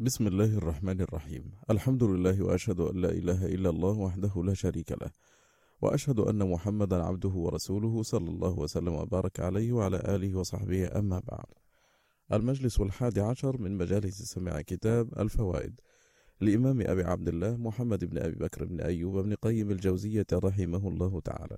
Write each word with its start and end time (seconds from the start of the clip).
بسم 0.00 0.26
الله 0.26 0.56
الرحمن 0.58 1.00
الرحيم 1.00 1.50
الحمد 1.70 2.02
لله 2.02 2.42
وأشهد 2.42 2.80
أن 2.80 2.96
لا 2.96 3.10
إله 3.10 3.46
إلا 3.46 3.70
الله 3.70 3.98
وحده 3.98 4.32
لا 4.44 4.54
شريك 4.54 4.92
له 4.92 5.10
وأشهد 5.82 6.18
أن 6.20 6.50
محمدا 6.50 7.04
عبده 7.04 7.28
ورسوله 7.28 8.02
صلى 8.02 8.30
الله 8.30 8.58
وسلم 8.58 8.94
وبارك 8.94 9.40
عليه 9.40 9.72
وعلى 9.72 9.96
آله 9.96 10.38
وصحبه 10.38 10.98
أما 10.98 11.22
بعد 11.28 11.46
المجلس 12.32 12.80
الحادي 12.80 13.20
عشر 13.20 13.58
من 13.60 13.78
مجالس 13.78 14.22
سماع 14.22 14.60
كتاب 14.60 15.18
الفوائد 15.18 15.80
لإمام 16.40 16.80
أبي 16.80 17.02
عبد 17.02 17.28
الله 17.28 17.56
محمد 17.56 18.04
بن 18.04 18.18
أبي 18.18 18.34
بكر 18.34 18.64
بن 18.64 18.80
أيوب 18.80 19.18
بن 19.18 19.34
قيم 19.34 19.70
الجوزية 19.70 20.26
رحمه 20.32 20.88
الله 20.88 21.20
تعالى 21.20 21.56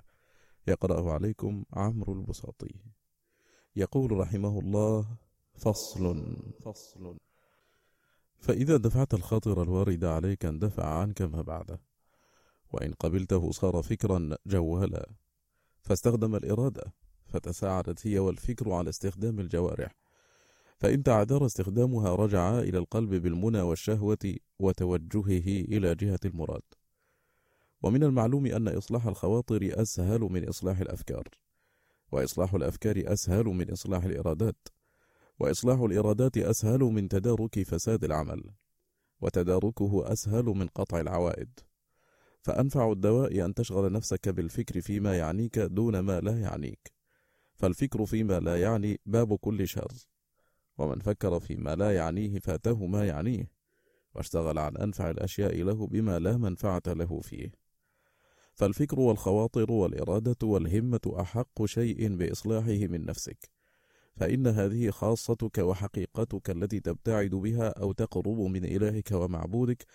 يقرأه 0.69 1.13
عليكم 1.13 1.65
عمرو 1.73 2.13
البساطي 2.13 2.75
يقول 3.77 4.13
رحمه 4.13 4.59
الله 4.59 5.07
فصل 5.55 6.37
فصل 6.65 7.17
فإذا 8.43 8.77
دفعت 8.77 9.15
الخاطر 9.15 9.63
الوارد 9.63 10.05
عليك 10.05 10.45
اندفع 10.45 10.85
عنك 10.85 11.23
ما 11.23 11.43
بعده 11.43 11.81
وإن 12.73 12.93
قبلته 12.93 13.50
صار 13.50 13.83
فكرا 13.83 14.37
جوالا 14.46 15.11
فاستخدم 15.83 16.37
الإرادة 16.37 16.95
فتساعدت 17.27 18.07
هي 18.07 18.19
والفكر 18.19 18.73
على 18.73 18.89
استخدام 18.91 19.41
الجوارح 19.41 19.95
فإن 20.79 21.03
تعذر 21.03 21.47
استخدامها 21.47 22.14
رجع 22.14 22.59
إلى 22.59 22.79
القلب 22.79 23.14
بالمنى 23.14 23.61
والشهوة 23.61 24.36
وتوجهه 24.59 25.47
إلى 25.64 25.95
جهة 25.95 26.21
المراد. 26.25 26.63
ومن 27.83 28.03
المعلوم 28.03 28.47
أن 28.47 28.69
إصلاح 28.69 29.07
الخواطر 29.07 29.71
أسهل 29.72 30.21
من 30.21 30.49
إصلاح 30.49 30.81
الأفكار 30.81 31.29
وإصلاح 32.12 32.55
الأفكار 32.55 33.03
أسهل 33.06 33.45
من 33.45 33.70
إصلاح 33.70 34.05
الإرادات. 34.05 34.69
وإصلاح 35.39 35.81
الإرادات 35.81 36.39
أسهل 36.39 36.81
من 36.81 37.09
تدارك 37.09 37.62
فساد 37.62 38.05
العمل 38.05 38.42
وتداركه 39.20 40.12
أسهل 40.12 40.45
من 40.45 40.67
قطع 40.67 41.00
العوائد. 41.00 41.61
فأنفع 42.41 42.92
الدواء 42.92 43.44
أن 43.44 43.55
تشغل 43.55 43.92
نفسك 43.92 44.28
بالفكر 44.28 44.80
فيما 44.80 45.19
يعنيك 45.19 45.58
دون 45.58 45.98
ما 45.98 46.20
لا 46.20 46.41
يعنيك. 46.41 46.92
فالفكر 47.55 48.06
فيما 48.06 48.41
لا 48.41 48.60
يعني 48.60 49.00
باب 49.06 49.34
كل 49.34 49.69
شر. 49.69 49.92
ومن 50.78 50.98
فكر 50.98 51.41
فيما 51.41 51.75
لا 51.75 51.94
يعنيه 51.94 52.38
فاته 52.38 52.86
ما 52.86 53.06
يعنيه 53.06 53.50
واشتغل 54.14 54.58
عن 54.58 54.77
أنفع 54.77 55.10
الأشياء 55.10 55.62
له 55.62 55.86
بما 55.86 56.19
لا 56.19 56.36
منفعة 56.36 56.83
له 56.86 57.20
فيه. 57.20 57.53
فالفكر 58.55 59.00
والخواطر 59.00 59.72
والإرادة 59.72 60.47
والهمة 60.47 61.16
أحق 61.20 61.64
شيء 61.64 62.16
بإصلاحه 62.16 62.86
من 62.86 63.06
نفسك. 63.06 63.50
فإن 64.16 64.46
هذه 64.46 64.91
خاصتك 64.91 65.58
وحقيقتك 65.58 66.50
التي 66.50 66.80
تبتعد 66.80 67.30
بها 67.30 67.68
أو 67.68 67.92
تقرب 67.92 68.38
من 68.41 68.64
إلهك 68.64 69.12
ومعبودك 69.12 69.86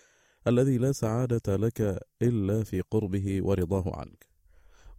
الذي 0.46 0.78
لا 0.78 0.92
سعادة 0.92 1.56
لك 1.56 2.00
إلا 2.22 2.64
في 2.64 2.80
قربه 2.80 3.42
ورضاه 3.42 3.96
عنك. 3.96 4.26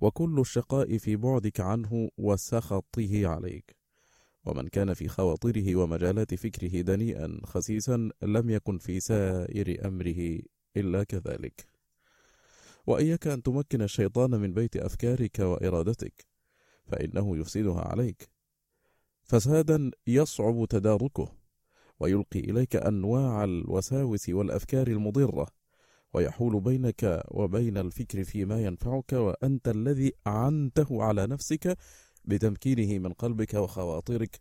وكل 0.02 0.40
الشقاء 0.40 0.98
في 0.98 1.16
بعدك 1.16 1.60
عنه 1.60 2.10
وسخطه 2.18 3.28
عليك. 3.28 3.76
ومن 4.46 4.68
كان 4.68 4.94
في 4.94 5.08
خواطره 5.08 5.76
ومجالات 5.76 6.36
فكره 6.36 6.82
دنيئا 6.82 7.40
خسيسا 7.44 8.10
لم 8.22 8.50
يكن 8.50 8.78
في 8.78 9.00
سائر 9.00 9.88
أمره 9.88 10.40
إلا 10.78 11.04
كذلك. 11.04 11.66
وإياك 12.88 13.28
أن 13.28 13.44
تمكن 13.44 13.82
الشيطان 13.82 14.32
من 14.32 14.54
بيت 14.54 14.78
أفكارك 14.78 15.40
وإرادتك 15.40 16.26
فإنه 16.86 17.38
يفسدها 17.38 17.82
عليك. 17.82 18.39
فسادا 19.30 19.92
يصعب 20.08 20.66
تداركه 20.70 21.32
ويلقي 22.00 22.40
إليك 22.40 22.76
أنواع 22.76 23.44
الوساوس 23.44 24.30
والأفكار 24.30 24.88
المضرة 24.88 25.48
ويحول 26.14 26.60
بينك 26.60 27.24
وبين 27.32 27.78
الفكر 27.78 28.24
فيما 28.24 28.62
ينفعك 28.62 29.14
وأنت 29.14 29.68
الذي 29.68 30.14
أعنته 30.28 31.04
على 31.04 31.28
نفسك 31.28 31.78
بتمكينه 32.26 33.00
من 33.00 33.14
قلبك 33.14 33.54
وخواطرك 33.54 34.40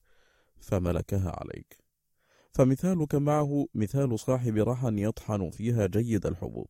فملكها 0.61 1.31
عليك. 1.41 1.77
فمثالك 2.53 3.15
معه 3.15 3.67
مثال 3.75 4.19
صاحب 4.19 4.57
رحى 4.57 5.03
يطحن 5.03 5.51
فيها 5.51 5.87
جيد 5.87 6.27
الحبوب. 6.27 6.69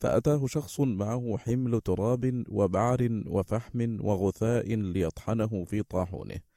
فأتاه 0.00 0.46
شخص 0.46 0.80
معه 0.80 1.36
حمل 1.38 1.80
تراب 1.80 2.44
وبعر 2.48 3.22
وفحم 3.26 3.98
وغثاء 4.00 4.74
ليطحنه 4.74 5.64
في 5.64 5.82
طاحونه. 5.82 6.49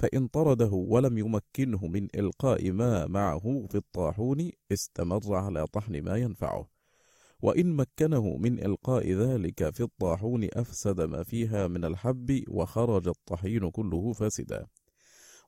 فإن 0.00 0.26
طرده 0.26 0.70
ولم 0.72 1.18
يمكنه 1.18 1.86
من 1.86 2.08
إلقاء 2.14 2.72
ما 2.72 3.06
معه 3.06 3.66
في 3.70 3.74
الطاحون 3.74 4.50
استمر 4.72 5.34
على 5.34 5.66
طحن 5.66 6.02
ما 6.02 6.16
ينفعه. 6.16 6.68
وإن 7.42 7.76
مكنه 7.76 8.36
من 8.36 8.66
إلقاء 8.66 9.12
ذلك 9.12 9.74
في 9.74 9.82
الطاحون 9.82 10.48
أفسد 10.52 11.00
ما 11.00 11.22
فيها 11.22 11.68
من 11.68 11.84
الحب 11.84 12.44
وخرج 12.48 13.08
الطحين 13.08 13.70
كله 13.70 14.12
فاسدا. 14.12 14.66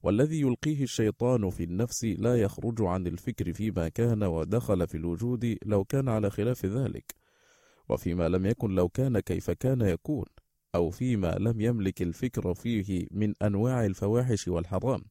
والذي 0.03 0.41
يلقيه 0.41 0.83
الشيطان 0.83 1.51
في 1.51 1.65
النفس 1.65 2.05
لا 2.05 2.41
يخرج 2.41 2.83
عن 2.83 3.07
الفكر 3.07 3.53
فيما 3.53 3.89
كان 3.89 4.23
ودخل 4.23 4.89
في 4.89 4.97
الوجود 4.97 5.57
لو 5.65 5.85
كان 5.85 6.09
على 6.09 6.31
خلاف 6.31 6.67
ذلك. 6.67 7.15
وفيما 7.89 8.29
لم 8.29 8.47
يكن 8.47 8.75
لو 8.75 8.89
كان 8.89 9.21
كيف 9.21 9.51
كان 9.51 9.81
يكون. 9.81 10.27
أو 10.75 10.91
فيما 10.91 11.37
لم 11.41 11.61
يملك 11.61 12.03
الفكر 12.03 12.55
فيه 12.55 13.07
من 13.11 13.35
أنواع 13.43 13.87
الفواحش 13.87 14.49
والحرام 14.49 15.05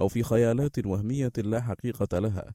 أو 0.00 0.08
في 0.08 0.22
خيالات 0.22 0.86
وهمية 0.86 1.32
لا 1.38 1.60
حقيقة 1.60 2.18
لها 2.18 2.54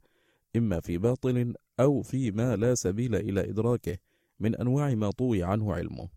إما 0.56 0.80
في 0.80 0.98
باطل 0.98 1.54
أو 1.80 2.02
فيما 2.02 2.56
لا 2.56 2.76
سبيل 2.76 3.16
إلى 3.16 3.50
إدراكه 3.50 3.98
من 4.40 4.56
أنواع 4.56 4.96
ما 4.96 5.12
طوي 5.12 5.44
عنه 5.44 5.74
علمه. 5.74 6.10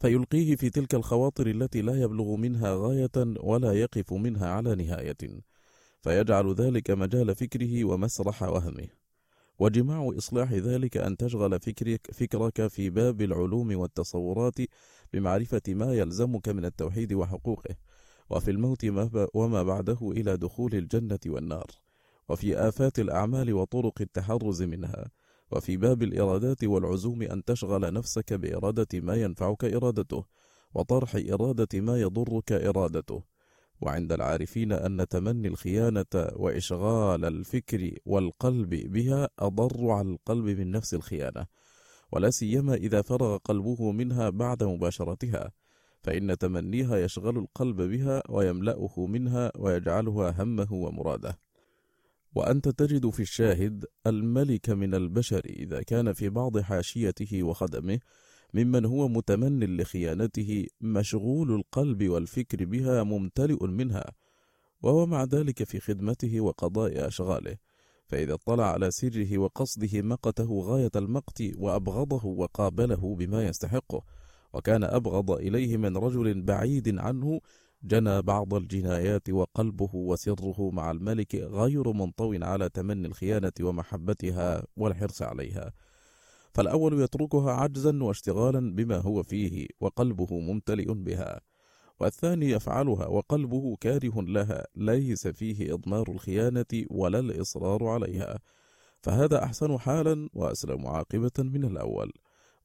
فيلقيه 0.00 0.56
في 0.56 0.70
تلك 0.70 0.94
الخواطر 0.94 1.46
التي 1.46 1.82
لا 1.82 2.02
يبلغ 2.02 2.36
منها 2.36 2.74
غاية 2.74 3.36
ولا 3.40 3.72
يقف 3.72 4.12
منها 4.12 4.48
على 4.48 4.74
نهاية 4.74 5.42
فيجعل 6.02 6.54
ذلك 6.54 6.90
مجال 6.90 7.34
فكره 7.34 7.84
ومسرح 7.84 8.42
وهمه. 8.42 8.97
وجماع 9.58 10.12
إصلاح 10.18 10.52
ذلك 10.52 10.96
أن 10.96 11.16
تشغل 11.16 11.60
فكرك, 11.60 12.10
فكرك 12.12 12.66
في 12.66 12.90
باب 12.90 13.22
العلوم 13.22 13.78
والتصورات 13.78 14.54
بمعرفة 15.12 15.62
ما 15.68 15.94
يلزمك 15.94 16.48
من 16.48 16.64
التوحيد 16.64 17.12
وحقوقه. 17.12 17.76
وفي 18.30 18.50
الموت 18.50 18.86
وما 19.34 19.62
بعده 19.62 19.98
إلى 20.02 20.36
دخول 20.36 20.74
الجنة 20.74 21.18
والنار. 21.26 21.66
وفي 22.28 22.56
آفات 22.56 22.98
الأعمال 22.98 23.52
وطرق 23.52 24.00
التحرز 24.00 24.62
منها. 24.62 25.10
وفي 25.50 25.76
باب 25.76 26.02
الإرادات 26.02 26.64
والعزوم 26.64 27.22
أن 27.22 27.44
تشغل 27.44 27.92
نفسك 27.92 28.32
بإرادة 28.32 29.00
ما 29.00 29.14
ينفعك 29.14 29.64
إرادته. 29.64 30.24
وطرح 30.74 31.16
إرادة 31.16 31.80
ما 31.80 32.00
يضرك 32.00 32.52
إرادته. 32.52 33.22
وعند 33.80 34.12
العارفين 34.12 34.72
أن 34.72 35.08
تمني 35.08 35.48
الخيانة 35.48 36.04
وإشغال 36.14 37.24
الفكر 37.24 37.90
والقلب 38.06 38.68
بها 38.68 39.28
أضر 39.38 39.90
على 39.90 40.08
القلب 40.08 40.44
من 40.44 40.70
نفس 40.70 40.94
الخيانة 40.94 41.46
ولا 42.12 42.30
سيما 42.30 42.74
إذا 42.74 43.02
فرغ 43.02 43.36
قلبه 43.36 43.92
منها 43.92 44.30
بعد 44.30 44.62
مباشرتها 44.62 45.52
فإن 46.02 46.38
تمنيها 46.38 46.96
يشغل 46.96 47.38
القلب 47.38 47.82
بها 47.82 48.22
ويملأه 48.28 49.06
منها 49.06 49.52
ويجعلها 49.56 50.42
همه 50.42 50.72
ومراده. 50.72 51.38
وأنت 52.34 52.68
تجد 52.68 53.10
في 53.10 53.20
الشاهد 53.20 53.84
الملك 54.06 54.70
من 54.70 54.94
البشر 54.94 55.42
إذا 55.44 55.82
كان 55.82 56.12
في 56.12 56.28
بعض 56.28 56.58
حاشيته 56.58 57.42
وخدمه 57.42 57.98
ممن 58.54 58.84
هو 58.84 59.08
متمن 59.08 59.76
لخيانته 59.76 60.66
مشغول 60.80 61.54
القلب 61.54 62.08
والفكر 62.08 62.64
بها 62.64 63.02
ممتلئ 63.02 63.66
منها 63.66 64.12
وهو 64.82 65.06
مع 65.06 65.24
ذلك 65.24 65.64
في 65.64 65.80
خدمته 65.80 66.40
وقضاء 66.40 67.06
أشغاله. 67.06 67.56
فإذا 68.06 68.34
اطلع 68.34 68.72
على 68.72 68.90
سره 68.90 69.38
وقصده 69.38 70.02
مقته 70.02 70.60
غاية 70.60 70.90
المقت 70.96 71.42
وأبغضه 71.56 72.26
وقابله 72.26 73.16
بما 73.16 73.46
يستحقه. 73.46 74.02
وكان 74.52 74.84
أبغض 74.84 75.30
إليه 75.30 75.76
من 75.76 75.96
رجل 75.96 76.42
بعيد 76.42 76.98
عنه 76.98 77.40
جنى 77.82 78.22
بعض 78.22 78.54
الجنايات 78.54 79.30
وقلبه 79.30 79.90
وسره 79.94 80.70
مع 80.70 80.90
الملك 80.90 81.34
غير 81.34 81.92
منطو 81.92 82.34
على 82.42 82.68
تمني 82.68 83.06
الخيانة 83.08 83.52
ومحبتها 83.60 84.66
والحرص 84.76 85.22
عليها. 85.22 85.72
فالأول 86.58 87.02
يتركها 87.02 87.52
عجزا 87.52 88.02
واشتغالا 88.02 88.74
بما 88.74 88.96
هو 88.96 89.22
فيه 89.22 89.66
وقلبه 89.80 90.38
ممتلئ 90.38 90.92
بها 90.92 91.40
والثاني 92.00 92.50
يفعلها 92.50 93.06
وقلبه 93.06 93.76
كاره 93.80 94.22
لها 94.22 94.66
ليس 94.76 95.28
فيه 95.28 95.74
إضمار 95.74 96.10
الخيانة 96.10 96.84
ولا 96.90 97.18
الإصرار 97.18 97.86
عليها. 97.86 98.38
فهذا 99.02 99.44
أحسن 99.44 99.78
حالا 99.78 100.28
وأسلم 100.34 100.86
عاقبة 100.86 101.30
من 101.38 101.64
الأول. 101.64 102.12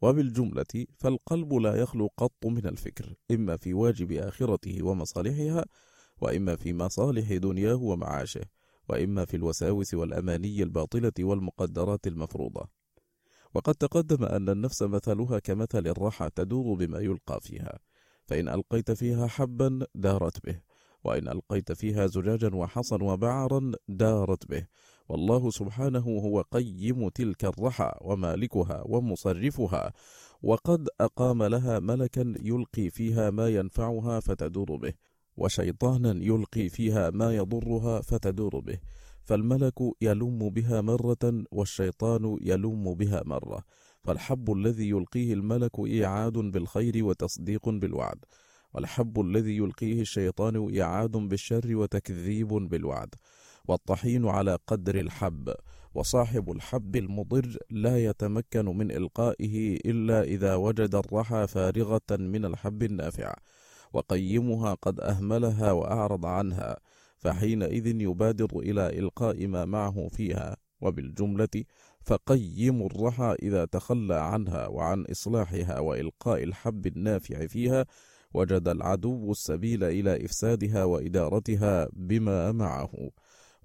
وبالجملة 0.01 0.85
فالقلب 0.97 1.53
لا 1.53 1.75
يخلو 1.75 2.09
قط 2.17 2.45
من 2.45 2.67
الفكر 2.67 3.13
إما 3.31 3.57
في 3.57 3.73
واجب 3.73 4.11
آخرته 4.11 4.83
ومصالحها 4.83 5.65
وإما 6.21 6.55
في 6.55 6.73
مصالح 6.73 7.33
دنياه 7.33 7.75
ومعاشه 7.75 8.41
وإما 8.89 9.25
في 9.25 9.37
الوساوس 9.37 9.93
والأماني 9.93 10.63
الباطلة 10.63 11.13
والمقدرات 11.19 12.07
المفروضة. 12.07 12.82
وقد 13.53 13.75
تقدم 13.75 14.25
أن 14.25 14.49
النفس 14.49 14.81
مثلها 14.83 15.39
كمثل 15.39 15.87
الرحى 15.87 16.29
تدور 16.35 16.73
بما 16.73 16.99
يلقى 16.99 17.39
فيها 17.41 17.79
فإن 18.25 18.49
ألقيت 18.49 18.91
فيها 18.91 19.27
حبا 19.27 19.87
دارت 19.95 20.45
به 20.45 20.59
وإن 21.03 21.27
ألقيت 21.27 21.71
فيها 21.71 22.07
زجاجا 22.07 22.55
وحصا 22.55 23.03
وبعرا 23.03 23.71
دارت 23.87 24.47
به. 24.47 24.67
والله 25.09 25.49
سبحانه 25.49 25.99
هو 25.99 26.41
قيم 26.41 27.09
تلك 27.09 27.45
الرحى 27.45 27.91
ومالكها 28.01 28.83
ومصرفها 28.85 29.93
وقد 30.43 30.87
أقام 31.01 31.43
لها 31.43 31.79
ملكا 31.79 32.33
يلقي 32.41 32.89
فيها 32.89 33.29
ما 33.29 33.49
ينفعها 33.49 34.19
فتدور 34.19 34.75
به 34.75 34.93
وشيطانا 35.37 36.23
يلقي 36.23 36.69
فيها 36.69 37.09
ما 37.09 37.35
يضرها 37.35 38.01
فتدور 38.01 38.59
به. 38.59 38.79
فالملك 39.23 39.79
يلم 40.01 40.49
بها 40.49 40.81
مرة 40.81 41.43
والشيطان 41.51 42.37
يلم 42.41 42.93
بها 42.93 43.23
مرة. 43.25 43.63
فالحب 44.03 44.51
الذي 44.51 44.89
يلقيه 44.89 45.33
الملك 45.33 45.79
إيعاد 45.79 46.33
بالخير 46.33 47.05
وتصديق 47.05 47.69
بالوعد. 47.69 48.25
والحب 48.73 49.21
الذي 49.21 49.57
يلقيه 49.57 50.01
الشيطان 50.01 50.79
إعاد 50.79 51.11
بالشر 51.11 51.75
وتكذيب 51.75 52.47
بالوعد. 52.47 53.15
والطحين 53.67 54.27
على 54.27 54.57
قدر 54.67 54.99
الحب. 54.99 55.53
وصاحب 55.95 56.51
الحب 56.51 56.95
المضر 56.95 57.57
لا 57.69 58.05
يتمكن 58.05 58.65
من 58.77 58.91
إلقائه 58.91 59.75
إلا 59.85 60.23
إذا 60.23 60.55
وجد 60.55 60.95
الرحى 60.95 61.47
فارغة 61.47 62.09
من 62.11 62.45
الحب 62.45 62.83
النافع. 62.83 63.35
وقيمها 63.93 64.73
قد 64.73 64.99
أهملها 64.99 65.71
وأعرض 65.71 66.25
عنها. 66.25 66.77
فحينئذ 67.23 68.01
يبادر 68.01 68.59
إلى 68.59 68.99
إلقاء 68.99 69.47
ما 69.47 69.65
معه 69.65 70.07
فيها 70.07 70.57
وبالجملة 70.81 71.63
فقيم 72.01 72.85
الرحى 72.85 73.35
إذا 73.41 73.65
تخلى 73.65 74.15
عنها 74.15 74.67
وعن 74.67 75.05
إصلاحها 75.11 75.79
وإلقاء 75.79 76.43
الحب 76.43 76.87
النافع 76.87 77.47
فيها 77.47 77.85
وجد 78.33 78.67
العدو 78.67 79.31
السبيل 79.31 79.83
إلى 79.83 80.25
إفسادها 80.25 80.83
وإدارتها 80.83 81.89
بما 81.93 82.51
معه. 82.51 83.09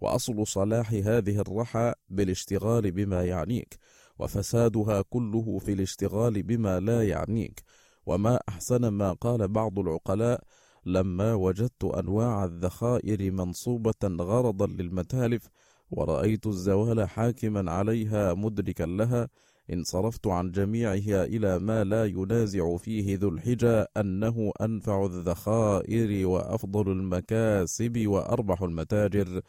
وأصل 0.00 0.46
صلاح 0.46 0.93
هذه 0.93 1.40
الرحى 1.40 1.93
بالاشتغال 2.08 2.90
بما 2.90 3.25
يعنيك 3.25 3.78
وفسادها 4.19 5.02
كله 5.02 5.58
في 5.58 5.72
الاشتغال 5.72 6.43
بما 6.43 6.81
لا 6.81 7.08
يعنيك. 7.08 7.62
وما 8.06 8.40
أحسن 8.49 8.88
ما 8.88 9.12
قال 9.12 9.49
بعض 9.49 9.78
العقلاء 9.78 10.44
لما 10.86 11.34
وجدت 11.34 11.84
أنواع 11.84 12.44
الذخائر 12.44 13.30
منصوبة 13.30 13.94
غرضا 14.04 14.66
للمتالف 14.66 15.48
ورأيت 15.90 16.46
الزوال 16.46 17.08
حاكما 17.08 17.72
عليها 17.72 18.34
مدركا 18.34 18.84
لها 18.84 19.28
انصرفت 19.72 20.26
عن 20.26 20.50
جميعها 20.50 21.25
إلى 21.25 21.58
ما 21.58 21.84
لا 21.84 22.04
ينازع 22.04 22.76
فيه 22.76 23.19
ذو 23.19 23.28
الحجى 23.28 23.84
أنه 23.96 24.52
أنفع 24.60 25.04
الذخائر 25.04 26.26
وأفضل 26.26 26.92
المكاسب 26.92 28.06
وأربح 28.06 28.62
المتاجر. 28.62 29.42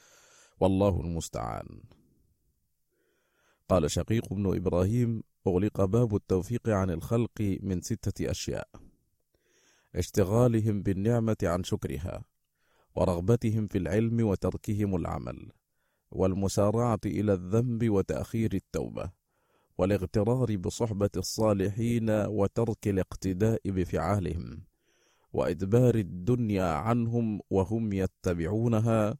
والله 0.59 1.01
المستعان. 1.01 1.81
قال 3.69 3.91
شقيق 3.91 4.33
بن 4.33 4.55
إبراهيم 4.55 5.23
أغلق 5.47 5.85
باب 5.85 6.15
التوفيق 6.15 6.69
عن 6.69 6.89
الخلق 6.89 7.57
من 7.61 7.81
ستة 7.81 8.31
أشياء. 8.31 8.67
اشتغالهم 9.95 10.81
بالنعمة 10.81 11.37
عن 11.43 11.63
شكرها 11.63 12.23
ورغبتهم 12.95 13.67
في 13.67 13.77
العلم 13.77 14.27
وتركهم 14.27 14.95
العمل 14.95 15.51
والمسارعة 16.11 16.99
إلى 17.05 17.33
الذنب 17.33 17.89
وتأخير 17.89 18.53
التوبة 18.53 19.11
والاغترار 19.77 20.57
بصحبة 20.57 21.09
الصالحين 21.17 22.09
وترك 22.09 22.87
الاقتداء 22.87 23.61
بفعالهم 23.65 24.63
وإدبار 25.33 25.95
الدنيا 25.95 26.63
عنهم 26.63 27.41
وهم 27.49 27.93
يتبعونها 27.93 29.17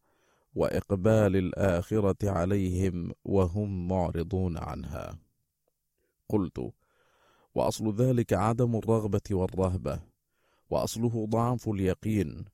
وإقبال 0.55 1.35
الآخرة 1.35 2.29
عليهم 2.29 3.11
وهم 3.25 3.87
معرضون 3.87 4.57
عنها. 4.57 5.19
قلت 6.29 6.71
وأصل 7.55 7.95
ذلك 7.95 8.33
عدم 8.33 8.75
الرغبة 8.75 9.21
والرهبة 9.31 9.99
وأصله 10.69 11.25
ضعف 11.29 11.69
اليقين 11.69 12.45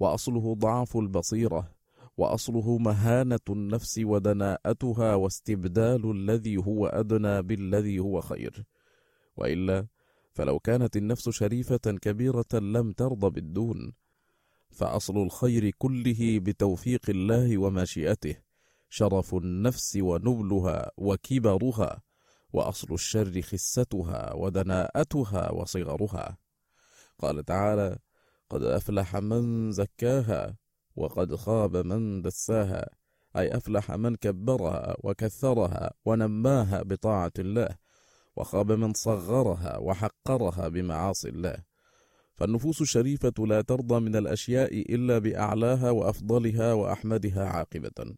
وأصله 0.00 0.54
ضعف 0.54 0.96
البصيرة 0.96 1.74
وأصله 2.16 2.78
مهانة 2.78 3.46
النفس 3.50 3.98
ودناءتها 3.98 5.14
واستبدال 5.14 6.10
الذي 6.10 6.56
هو 6.56 6.86
أدنى 6.86 7.42
بالذي 7.42 7.98
هو 7.98 8.20
خير. 8.20 8.64
وإلا 9.36 9.86
فلو 10.32 10.58
كانت 10.58 10.96
النفس 10.96 11.28
شريفة 11.28 11.76
كبيرة 11.76 12.52
لم 12.54 12.92
ترضى 12.92 13.30
بالدون 13.30 13.92
فأصل 14.70 15.16
الخير 15.16 15.70
كله 15.78 16.38
بتوفيق 16.38 17.00
الله 17.08 17.58
ومشيئته 17.58 18.36
شرف 18.88 19.34
النفس 19.34 19.98
ونبلها 20.00 20.90
وكبرها 20.98 22.02
وأصل 22.52 22.94
الشر 22.94 23.42
خستها 23.42 24.34
ودناءتها 24.34 25.50
وصغرها. 25.52 26.43
قال 27.18 27.44
تعالى 27.44 27.98
قد 28.50 28.62
أفلح 28.62 29.16
من 29.16 29.72
زكاها 29.72 30.56
وقد 30.96 31.34
خاب 31.34 31.76
من 31.76 32.22
دساها 32.22 32.90
أي 33.36 33.56
أفلح 33.56 33.92
من 33.92 34.16
كبرها 34.16 34.96
وكثرها 35.00 35.90
ونماها 36.04 36.82
بطاعة 36.82 37.32
الله 37.38 37.68
وخاب 38.36 38.72
من 38.72 38.92
صغرها 38.92 39.78
وحقرها 39.78 40.68
بمعاصي 40.68 41.28
الله. 41.28 41.56
فالنفوس 42.34 42.80
الشريفة 42.80 43.46
لا 43.46 43.60
ترضى 43.60 44.00
من 44.00 44.16
الأشياء 44.16 44.94
إلا 44.94 45.18
بأعلاها 45.18 45.90
وأفضلها 45.90 46.72
وأحمدها 46.72 47.44
عاقبة. 47.44 48.14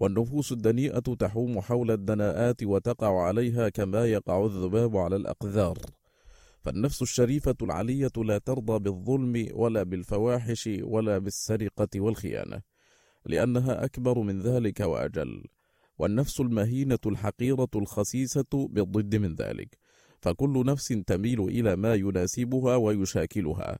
والنفوس 0.00 0.52
الدنيئة 0.52 0.98
تحوم 0.98 1.60
حول 1.60 1.90
الدناءات 1.90 2.62
وتقع 2.62 3.22
عليها 3.22 3.68
كما 3.68 4.06
يقع 4.06 4.44
الذباب 4.44 4.96
على 4.96 5.16
الأقذار. 5.16 5.78
فالنفس 6.60 7.02
الشريفة 7.02 7.54
العلية 7.62 8.12
لا 8.16 8.38
ترضى 8.38 8.78
بالظلم 8.78 9.48
ولا 9.52 9.82
بالفواحش 9.82 10.70
ولا 10.82 11.18
بالسرقة 11.18 11.88
والخيانة 11.96 12.62
لأنها 13.26 13.84
أكبر 13.84 14.18
من 14.18 14.40
ذلك 14.42 14.80
وأجل 14.80 15.44
والنفس 15.98 16.40
المهينة 16.40 16.98
الحقيرة 17.06 17.68
الخسيسة 17.76 18.44
بالضد 18.52 19.16
من 19.16 19.34
ذلك 19.34 19.78
فكل 20.20 20.66
نفس 20.66 20.88
تميل 21.06 21.40
إلى 21.40 21.76
ما 21.76 21.94
يناسبها 21.94 22.76
ويشاكلها 22.76 23.78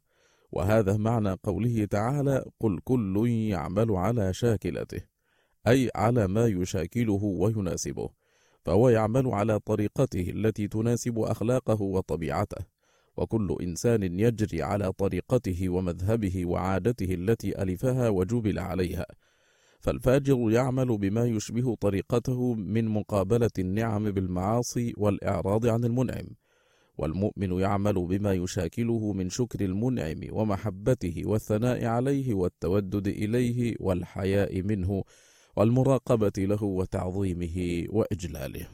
وهذا 0.52 0.97
معنى 0.97 1.33
قوله 1.33 1.85
تعالى 1.85 2.45
قل 2.61 2.78
كل 2.85 3.26
يعمل 3.28 3.90
على 3.90 4.33
شاكلته 4.33 5.02
أي 5.66 5.90
على 5.95 6.28
ما 6.28 6.47
يشاكله 6.47 7.25
ويناسبه. 7.25 8.11
فهو 8.64 8.88
يعمل 8.88 9.26
على 9.26 9.59
طريقته 9.59 10.31
التي 10.31 10.69
تناسب 10.69 11.19
أخلاقه 11.19 11.83
وطبيعته 11.83 12.64
وكل 13.17 13.57
إنسان 13.62 14.02
يجري 14.21 14.62
على 14.62 14.93
طريقته 14.93 15.69
ومذهبه 15.69 16.47
وعادته 16.47 17.14
التي 17.14 17.62
ألفها 17.62 18.09
وجبل 18.09 18.59
عليها. 18.59 19.07
فالفاجر 19.81 20.50
يعمل 20.50 20.99
بما 20.99 21.25
يشبه 21.25 21.75
طريقته 21.75 22.55
من 22.55 22.88
مقابلة 22.88 23.50
النعم 23.59 24.11
بالمعاصي 24.11 24.95
والإعراض 24.97 25.67
عن 25.67 25.85
المنعم 25.85 26.26
والمؤمن 26.99 27.61
يعمل 27.61 28.07
بما 28.07 28.33
يشاكله 28.33 29.12
من 29.12 29.31
شكر 29.31 29.61
المنعم 29.61 30.21
ومحبته 30.31 31.23
والثناء 31.25 31.85
عليه 31.85 32.35
والتودد 32.35 33.09
إليه 33.09 33.76
والحياء 33.81 34.62
منه 34.62 35.05
والمراقبة 35.57 36.33
له 36.38 36.64
وتعظيمه 36.64 37.87
وإجلاله. 37.90 38.69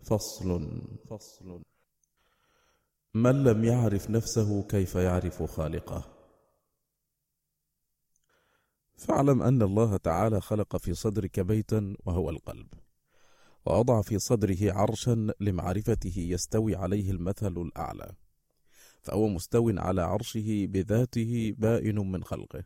فصل. 0.00 0.80
فصل. 1.10 1.62
من 3.14 3.44
لم 3.44 3.64
يعرف 3.64 4.10
نفسه 4.10 4.62
كيف 4.62 4.94
يعرف 4.94 5.42
خالقه؟ 5.42 6.04
فاعلم 8.96 9.42
أن 9.42 9.62
الله 9.62 9.96
تعالى 9.96 10.40
خلق 10.40 10.76
في 10.76 10.94
صدرك 10.94 11.40
بيتا 11.40 11.96
وهو 12.04 12.30
القلب 12.30 12.66
ووضع 13.66 14.02
في 14.02 14.18
صدره 14.18 14.72
عرشا 14.72 15.28
لمعرفته 15.40 16.14
يستوي 16.16 16.76
عليه 16.76 17.10
المثل 17.10 17.52
الأعلى 17.52 18.12
فهو 19.02 19.28
مستو 19.28 19.70
على 19.70 20.02
عرشه 20.02 20.66
بذاته 20.66 21.54
بائن 21.58 21.98
من 21.98 22.24
خلقه. 22.24 22.64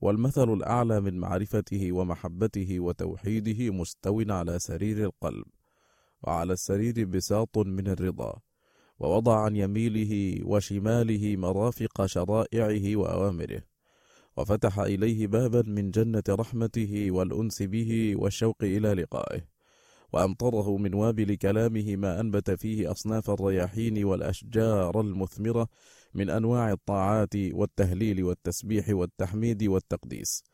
والمثل 0.00 0.52
الأعلى 0.52 1.00
من 1.00 1.18
معرفته 1.18 1.92
ومحبته 1.92 2.80
وتوحيده 2.80 3.70
مستو 3.70 4.22
على 4.28 4.58
سرير 4.58 5.04
القلب 5.04 5.44
وعلى 6.22 6.52
السرير 6.52 7.04
بساط 7.04 7.58
من 7.58 7.88
الرضا 7.88 8.40
ووضع 8.98 9.40
عن 9.44 9.56
يميله 9.56 10.44
وشماله 10.46 11.36
مرافق 11.36 12.06
شرائعه 12.06 12.96
وأوامره 12.96 13.62
وفتح 14.36 14.78
إليه 14.78 15.26
بابا 15.26 15.62
من 15.66 15.90
جنة 15.90 16.22
رحمته 16.28 17.10
والأنس 17.10 17.62
به 17.62 18.16
والشوق 18.16 18.56
إلى 18.62 18.94
لقائه 18.94 19.40
وأمطره 20.12 20.76
من 20.76 20.94
وابل 20.94 21.34
كلامه 21.34 21.96
ما 21.96 22.20
أنبت 22.20 22.50
فيه 22.50 22.90
أصناف 22.90 23.30
الرياحين 23.30 24.04
والأشجار 24.04 25.00
المثمرة 25.00 25.68
من 26.14 26.30
أنواع 26.30 26.72
الطاعات 26.72 27.36
والتهليل 27.36 28.24
والتسبيح 28.24 28.88
والتحميد 28.88 29.62
والتقديس 29.62 30.44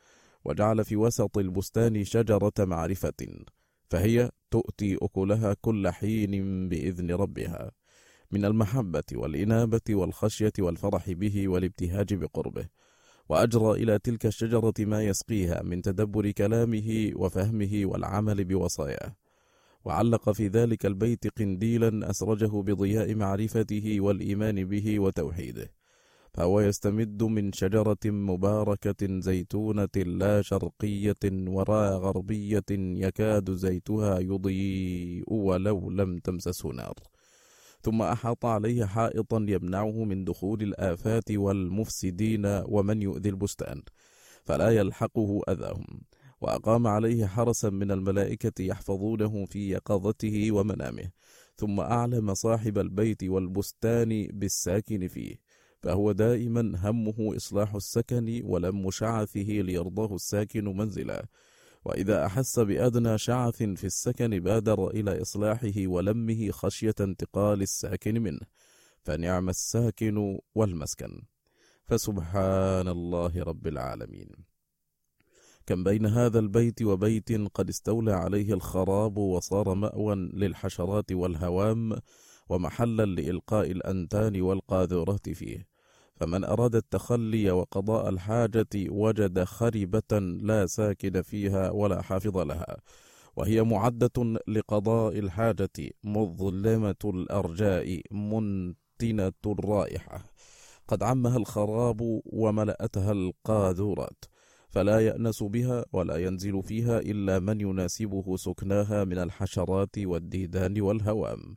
وجعل 0.44 0.84
في 0.84 0.96
وسط 0.96 1.38
البستان 1.38 2.04
شجرة 2.04 2.52
معرفة 2.58 3.44
فهي 3.90 4.30
تؤتي 4.50 4.98
أكلها 5.02 5.56
كل 5.60 5.88
حين 5.88 6.68
بإذن 6.68 7.10
ربها 7.10 7.70
من 8.30 8.44
المحبة 8.44 9.04
والإنابة 9.12 9.80
والخشية 9.90 10.52
والفرح 10.58 11.10
به 11.10 11.48
والابتهاج 11.48 12.14
بقربه 12.14 12.68
وأجرى 13.28 13.82
إلى 13.82 13.98
تلك 13.98 14.26
الشجرة 14.26 14.74
ما 14.78 15.02
يسقيها 15.02 15.62
من 15.62 15.82
تدبر 15.82 16.30
كلامه 16.30 17.12
وفهمه 17.14 17.82
والعمل 17.84 18.44
بوصاياه. 18.44 19.16
وعلق 19.84 20.30
في 20.30 20.48
ذلك 20.48 20.86
البيت 20.86 21.38
قنديلا 21.38 22.10
أسرجه 22.10 22.62
بضياء 22.62 23.14
معرفته 23.14 24.00
والإيمان 24.00 24.64
به 24.64 25.00
وتوحيده. 25.00 25.70
فهو 26.34 26.60
يستمد 26.60 27.22
من 27.22 27.52
شجرة 27.52 28.04
مباركة 28.04 29.20
زيتونة 29.20 29.96
لا 29.96 30.42
شرقية 30.42 31.24
ولا 31.46 31.96
غربية 31.96 32.70
يكاد 32.70 33.50
زيتها 33.50 34.18
يضيء 34.18 35.24
ولو 35.26 35.90
لم 35.90 36.18
تمسسه 36.18 36.68
نار. 36.68 36.94
ثم 37.82 38.02
أحاط 38.02 38.46
عليه 38.46 38.84
حائطا 38.84 39.46
يمنعه 39.48 40.04
من 40.04 40.24
دخول 40.24 40.62
الآفات 40.62 41.30
والمفسدين 41.30 42.46
ومن 42.46 43.02
يؤذي 43.02 43.28
البستان 43.28 43.82
فلا 44.44 44.70
يلحقه 44.70 45.40
أذاهم. 45.48 46.00
وأقام 46.44 46.86
عليه 46.86 47.26
حرسا 47.26 47.70
من 47.70 47.90
الملائكة 47.90 48.62
يحفظونه 48.62 49.44
في 49.44 49.70
يقظته 49.70 50.52
ومنامه 50.52 51.10
ثم 51.56 51.80
أعلم 51.80 52.34
صاحب 52.34 52.78
البيت 52.78 53.24
والبستان 53.24 54.28
بالساكن 54.32 55.08
فيه 55.08 55.36
فهو 55.82 56.12
دائما 56.12 56.90
همه 56.90 57.36
إصلاح 57.36 57.74
السكن 57.74 58.40
ولم 58.44 58.90
شعثه 58.90 59.40
ليرضاه 59.40 60.14
الساكن 60.14 60.76
منزلا. 60.76 61.26
وإذا 61.84 62.26
أحس 62.26 62.58
بأدنى 62.58 63.18
شعث 63.18 63.62
في 63.62 63.84
السكن 63.84 64.40
بادر 64.40 64.90
إلى 64.90 65.22
إصلاحه 65.22 65.72
ولمه 65.76 66.50
خشية 66.50 66.94
انتقال 67.00 67.62
الساكن 67.62 68.22
منه 68.22 68.46
فنعم 69.02 69.48
الساكن 69.48 70.38
والمسكن. 70.54 71.22
فسبحان 71.84 72.88
الله 72.88 73.42
رب 73.42 73.66
العالمين. 73.66 74.53
كم 75.66 75.84
بين 75.84 76.06
هذا 76.06 76.38
البيت 76.38 76.82
وبيت 76.82 77.32
قد 77.54 77.68
استولى 77.68 78.12
عليه 78.12 78.54
الخراب 78.54 79.18
وصار 79.18 79.74
مأوى 79.74 80.14
للحشرات 80.14 81.12
والهوام 81.12 81.98
ومحلا 82.48 83.04
لإلقاء 83.04 83.70
الأنتان 83.70 84.40
والقاذورات 84.40 85.28
فيه. 85.28 85.66
فمن 86.16 86.44
أراد 86.44 86.74
التخلي 86.74 87.50
وقضاء 87.50 88.08
الحاجة 88.08 88.68
وجد 88.76 89.44
خربة 89.44 90.18
لا 90.42 90.66
ساكن 90.66 91.22
فيها 91.22 91.70
ولا 91.70 92.02
حافظ 92.02 92.38
لها. 92.38 92.76
وهي 93.36 93.62
معدة 93.62 94.40
لقضاء 94.48 95.18
الحاجة 95.18 95.90
مظلمة 96.04 96.94
الأرجاء 97.04 98.00
منتنة 98.10 99.32
الرائحة. 99.46 100.24
قد 100.88 101.02
عمها 101.02 101.36
الخراب 101.36 102.20
وملأتها 102.24 103.12
القاذورات. 103.12 104.33
فلا 104.74 105.00
يأنس 105.00 105.42
بها 105.42 105.84
ولا 105.92 106.16
ينزل 106.16 106.62
فيها 106.62 106.98
إلا 106.98 107.38
من 107.38 107.60
يناسبه 107.60 108.36
سكناها 108.36 109.04
من 109.04 109.18
الحشرات 109.18 109.98
والديدان 109.98 110.80
والهوام. 110.80 111.56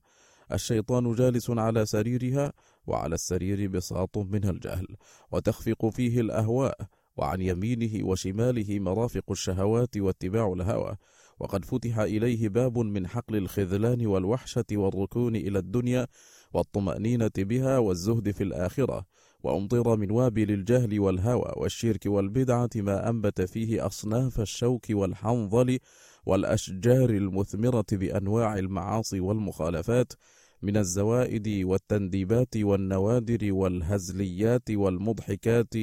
الشيطان 0.51 1.15
جالس 1.15 1.49
على 1.49 1.85
سريرها 1.85 2.53
وعلى 2.87 3.15
السرير 3.15 3.67
بساط 3.67 4.17
من 4.17 4.49
الجهل 4.49 4.87
وتخفق 5.31 5.89
فيه 5.89 6.21
الأهواء 6.21 6.77
وعن 7.17 7.41
يمينه 7.41 8.07
وشماله 8.07 8.79
مرافق 8.79 9.31
الشهوات 9.31 9.97
واتباع 9.97 10.53
الهوى. 10.53 10.95
وقد 11.39 11.65
فتح 11.65 11.99
إليه 11.99 12.49
باب 12.49 12.77
من 12.77 13.07
حقل 13.07 13.35
الخذلان 13.35 14.07
والوحشة 14.07 14.65
والركون 14.71 15.35
إلى 15.35 15.59
الدنيا 15.59 16.07
والطمأنينة 16.53 17.31
بها 17.37 17.77
والزهد 17.77 18.31
في 18.31 18.43
الآخرة. 18.43 19.05
وأمطر 19.43 19.95
من 19.97 20.11
وابل 20.11 20.51
الجهل 20.51 20.99
والهوى 20.99 21.53
والشرك 21.57 22.05
والبدعة 22.05 22.69
ما 22.75 23.09
أنبت 23.09 23.41
فيه 23.41 23.85
أصناف 23.85 24.39
الشوك 24.39 24.85
والحنظل 24.89 25.79
والأشجار 26.25 27.09
المثمرة 27.09 27.85
بأنواع 27.91 28.57
المعاصي 28.57 29.19
والمخالفات 29.19 30.13
من 30.61 30.77
الزوائد 30.77 31.47
والتنديبات 31.65 32.57
والنوادر 32.57 33.53
والهزليات 33.53 34.71
والمضحكات 34.71 35.73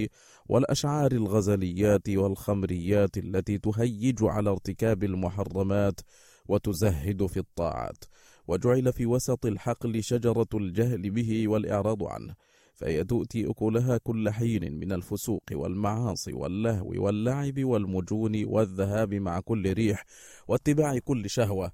والأشعار 0.49 1.13
الغزليات 1.13 2.09
والخمريات 2.09 3.19
التي 3.19 3.59
تهيج 3.59 4.19
على 4.23 4.51
ارتكاب 4.51 5.05
المحرمات 5.05 6.01
وتزهد 6.49 7.27
في 7.27 7.37
الطاعات 7.37 8.05
وجعل 8.49 8.93
في 8.93 9.07
وسط 9.07 9.47
الحقل 9.47 10.03
شجرة 10.03 10.49
الجهل 10.55 11.11
به 11.11 11.49
والإعراض 11.49 12.05
عنه 12.05 12.35
فهي 12.75 13.05
تؤتي 13.05 13.51
أكلها 13.51 13.99
كل 13.99 14.31
حين 14.31 14.79
من 14.79 14.93
الفسوق 14.93 15.43
والمعاصي 15.53 16.33
واللهو 16.33 17.05
واللعب 17.05 17.65
والمجون 17.65 18.45
والذهاب 18.45 19.15
مع 19.15 19.41
كل 19.41 19.73
ريح 19.73 20.05
واتباع 20.49 20.99
كل 20.99 21.31
شهوة. 21.31 21.73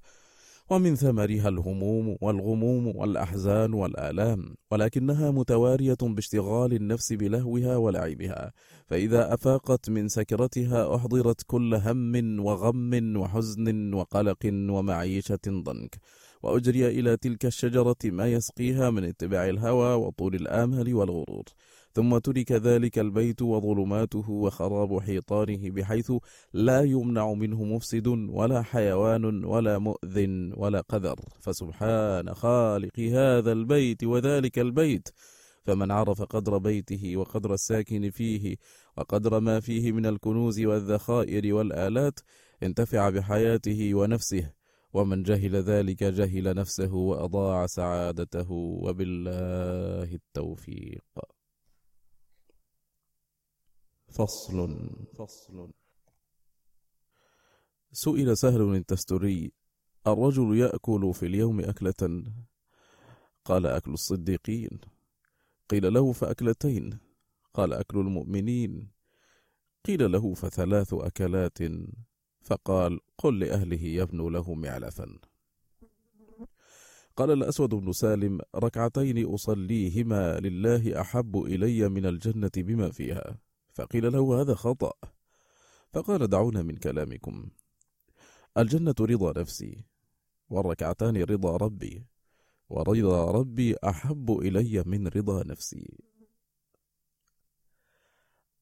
ومن 0.69 0.95
ثمرها 0.95 1.49
الهموم 1.49 2.17
والغموم 2.21 2.87
والأحزان 2.95 3.73
والآلام 3.73 4.55
ولكنها 4.71 5.31
متوارية 5.31 5.97
باشتغال 6.01 6.73
النفس 6.73 7.13
بلهوها 7.13 7.77
ولعبها. 7.77 8.53
فإذا 8.87 9.33
أفاقت 9.33 9.89
من 9.89 10.07
سكرتها 10.07 10.95
أحضرت 10.95 11.41
كل 11.47 11.75
هم 11.75 12.39
وغم 12.39 13.17
وحزن 13.17 13.93
وقلق 13.93 14.45
ومعيشة 14.45 15.39
ضنك. 15.47 15.95
وأجري 16.43 16.87
إلى 16.87 17.17
تلك 17.17 17.45
الشجرة 17.45 17.97
ما 18.05 18.27
يسقيها 18.27 18.89
من 18.89 19.03
اتباع 19.03 19.49
الهوى 19.49 19.93
وطول 19.93 20.35
الآمل 20.35 20.93
والغرور. 20.93 21.43
ثم 21.93 22.17
ترك 22.17 22.51
ذلك 22.51 22.99
البيت 22.99 23.41
وظلماته 23.41 24.29
وخراب 24.31 24.99
حيطانه 24.99 25.69
بحيث 25.69 26.11
لا 26.53 26.81
يمنع 26.81 27.33
منه 27.33 27.63
مفسد 27.63 28.07
ولا 28.07 28.61
حيوان 28.61 29.45
ولا 29.45 29.77
مؤذ 29.77 30.27
ولا 30.57 30.81
قذر. 30.81 31.19
فسبحان 31.39 32.33
خالق 32.33 32.99
هذا 32.99 33.51
البيت 33.51 34.03
وذلك 34.03 34.59
البيت. 34.59 35.09
فمن 35.63 35.91
عرف 35.91 36.21
قدر 36.21 36.57
بيته 36.57 37.17
وقدر 37.17 37.53
الساكن 37.53 38.09
فيه 38.09 38.55
وقدر 38.97 39.39
ما 39.39 39.59
فيه 39.59 39.91
من 39.91 40.05
الكنوز 40.05 40.59
والذخائر 40.59 41.53
والآلات 41.53 42.19
انتفع 42.63 43.09
بحياته 43.09 43.95
ونفسه. 43.95 44.60
ومن 44.93 45.23
جهل 45.23 45.55
ذلك 45.55 46.03
جهل 46.03 46.55
نفسه 46.55 46.93
وأضاع 46.93 47.65
سعادته 47.65 48.51
وبالله 48.51 50.13
التوفيق. 50.13 51.03
فصل. 54.09 54.89
فصل. 55.13 55.71
سئل 57.91 58.37
سهل 58.37 58.75
التستري 58.75 59.51
الرجل 60.07 60.57
يأكل 60.57 61.13
في 61.13 61.25
اليوم 61.25 61.59
أكلة؟ 61.59 62.23
قال 63.45 63.65
أكل 63.65 63.93
الصديقين. 63.93 64.79
قيل 65.69 65.93
له 65.93 66.11
فأكلتين. 66.11 66.99
قال 67.53 67.73
أكل 67.73 67.97
المؤمنين. 67.97 68.91
قيل 69.85 70.11
له 70.11 70.33
فثلاث 70.33 70.93
أكلات. 70.93 71.57
فقال 72.41 72.99
قل 73.17 73.39
لأهله 73.39 73.83
يبنوا 73.83 74.29
له 74.29 74.53
معلفا 74.53 75.19
قال 77.17 77.31
الأسود 77.31 77.69
بن 77.69 77.91
سالم 77.91 78.39
ركعتين 78.55 79.33
أصليهما 79.33 80.39
لله 80.39 81.01
أحب 81.01 81.37
إلي 81.37 81.89
من 81.89 82.05
الجنة 82.05 82.51
بما 82.57 82.91
فيها. 82.91 83.37
فقيل 83.73 84.11
له 84.11 84.41
هذا 84.41 84.55
خطأ. 84.55 84.93
فقال 85.93 86.27
دعونا 86.27 86.61
من 86.61 86.75
كلامكم. 86.75 87.49
الجنة 88.57 88.95
رضا 89.01 89.39
نفسي 89.39 89.85
والركعتان 90.49 91.17
رضا 91.17 91.57
ربي 91.57 92.05
ورضا 92.69 93.31
ربي 93.31 93.75
أحب 93.83 94.31
إلي 94.31 94.83
من 94.85 95.07
رضا 95.07 95.43
نفسي. 95.43 95.97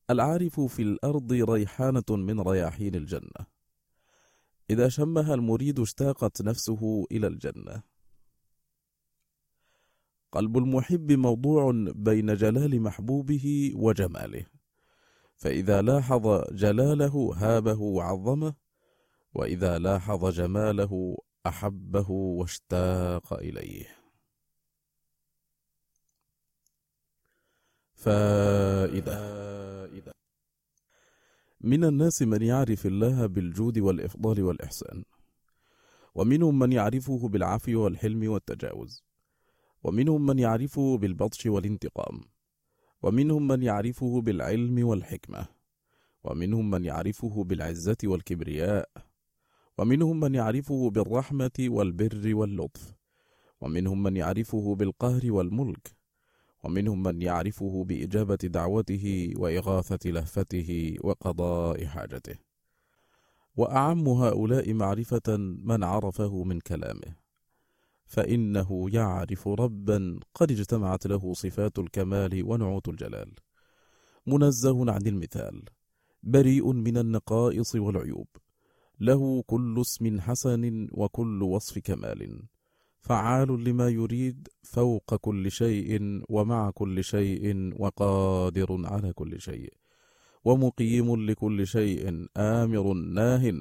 العارف 0.10 0.60
في 0.60 0.82
الأرض 0.82 1.32
ريحانة 1.32 2.10
من 2.10 2.40
رياحين 2.40 2.96
الجنة. 2.96 3.59
إذا 4.70 4.90
شمها 4.90 5.34
المريد 5.34 5.80
اشتاقت 5.80 6.42
نفسه 6.42 7.08
إلى 7.12 7.28
الجنة. 7.28 7.84
قلب 10.32 10.58
المحب 10.58 11.12
موضوع 11.12 11.72
بين 11.96 12.36
جلال 12.36 12.82
محبوبه 12.82 13.74
وجماله 13.76 14.46
فإذا 15.36 15.82
لاحظ 15.82 16.44
جلاله 16.52 17.34
هابه 17.36 17.82
وعظمه 17.82 18.54
وإذا 19.34 19.80
لاحظ 19.80 20.26
جماله 20.26 21.18
أحبه 21.46 22.12
واشتاق 22.12 23.34
إليه. 23.34 23.86
فائدة 27.94 29.39
من 31.62 31.84
الناس 31.84 32.22
من 32.22 32.42
يعرف 32.42 32.86
الله 32.86 33.26
بالجود 33.26 33.80
والإفضال 33.80 34.44
والإحسان 34.44 35.04
ومنهم 36.16 36.60
من 36.60 36.72
يعرفه 36.72 37.28
بالعفو 37.28 37.80
والحلم 37.84 38.32
والتجاوز 38.32 39.04
ومنهم 39.84 40.26
من 40.26 40.40
يعرفه 40.40 40.98
بالبطش 40.98 41.46
والانتقام 41.46 42.22
ومنهم 43.04 43.48
من 43.48 43.64
يعرفه 43.64 44.22
بالعلم 44.22 44.88
والحكمة 44.88 45.48
ومنهم 46.24 46.70
من 46.70 46.86
يعرفه 46.86 47.44
بالعزة 47.44 47.98
والكبرياء 48.04 48.90
ومنهم 49.78 50.20
من 50.20 50.36
يعرفه 50.36 50.90
بالرحمة 50.90 51.52
والبر 51.60 52.36
واللطف 52.36 52.94
ومنهم 53.62 54.04
من 54.04 54.18
يعرفه 54.18 54.76
بالقهر 54.76 55.32
والملك 55.32 55.99
ومنهم 56.64 57.04
من 57.04 57.22
يعرفه 57.22 57.84
بإجابة 57.84 58.36
دعوته 58.36 59.34
وإغاثة 59.36 60.10
لهفته 60.10 60.96
وقضاء 61.02 61.86
حاجته. 61.86 62.36
وأعم 63.56 64.08
هؤلاء 64.08 64.74
معرفة 64.74 65.38
من 65.38 65.84
عرفه 65.84 66.44
من 66.44 66.60
كلامه. 66.60 67.16
فإنه 68.06 68.90
يعرف 68.94 69.48
ربا 69.48 70.20
قد 70.36 70.52
اجتمعت 70.52 71.08
له 71.08 71.34
صفات 71.34 71.80
الكمال 71.80 72.44
ونعوت 72.44 72.88
الجلال. 72.88 73.34
منزه 74.28 74.92
عن 74.92 75.08
المثال. 75.08 75.64
بريء 76.24 76.74
من 76.74 76.98
النقائص 76.98 77.76
والعيوب. 77.76 78.28
له 79.00 79.44
كل 79.48 79.82
اسم 79.82 80.22
حسن 80.22 80.88
وكل 80.92 81.44
وصف 81.44 81.80
كمال. 81.80 82.42
فعال 83.10 83.64
لما 83.64 83.90
يريد 83.90 84.48
فوق 84.64 85.16
كل 85.16 85.52
شيء 85.52 86.22
ومع 86.30 86.70
كل 86.70 87.04
شيء 87.04 87.74
وقادر 87.80 88.82
على 88.86 89.14
كل 89.14 89.42
شيء 89.42 89.74
ومقيم 90.46 91.26
لكل 91.30 91.68
شيء 91.68 92.28
آمر 92.38 92.94
ناه 92.94 93.54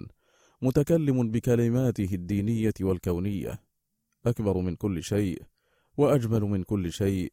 متكلم 0.63 1.31
بكلماته 1.31 2.09
الدينية 2.13 2.73
والكونية 2.81 3.63
أكبر 4.27 4.59
من 4.59 4.77
كل 4.77 5.03
شيء 5.03 5.43
وأجمل 5.97 6.43
من 6.43 6.63
كل 6.63 6.93
شيء 6.93 7.33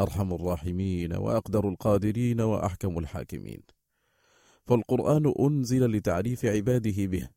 أرحم 0.00 0.32
الراحمين 0.32 1.12
وأقدر 1.12 1.68
القادرين 1.68 2.40
وأحكم 2.40 2.98
الحاكمين 2.98 3.60
فالقرآن 4.66 5.32
أنزل 5.40 5.90
لتعريف 5.90 6.44
عباده 6.44 7.06
به 7.06 7.28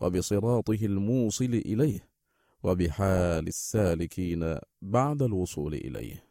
وبصراطه 0.00 0.78
الموصل 0.86 1.44
إليه 1.44 2.11
وبحال 2.62 3.48
السالكين 3.48 4.58
بعد 4.82 5.22
الوصول 5.22 5.74
إليه. 5.74 6.24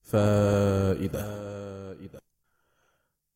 فائدة. 0.00 1.50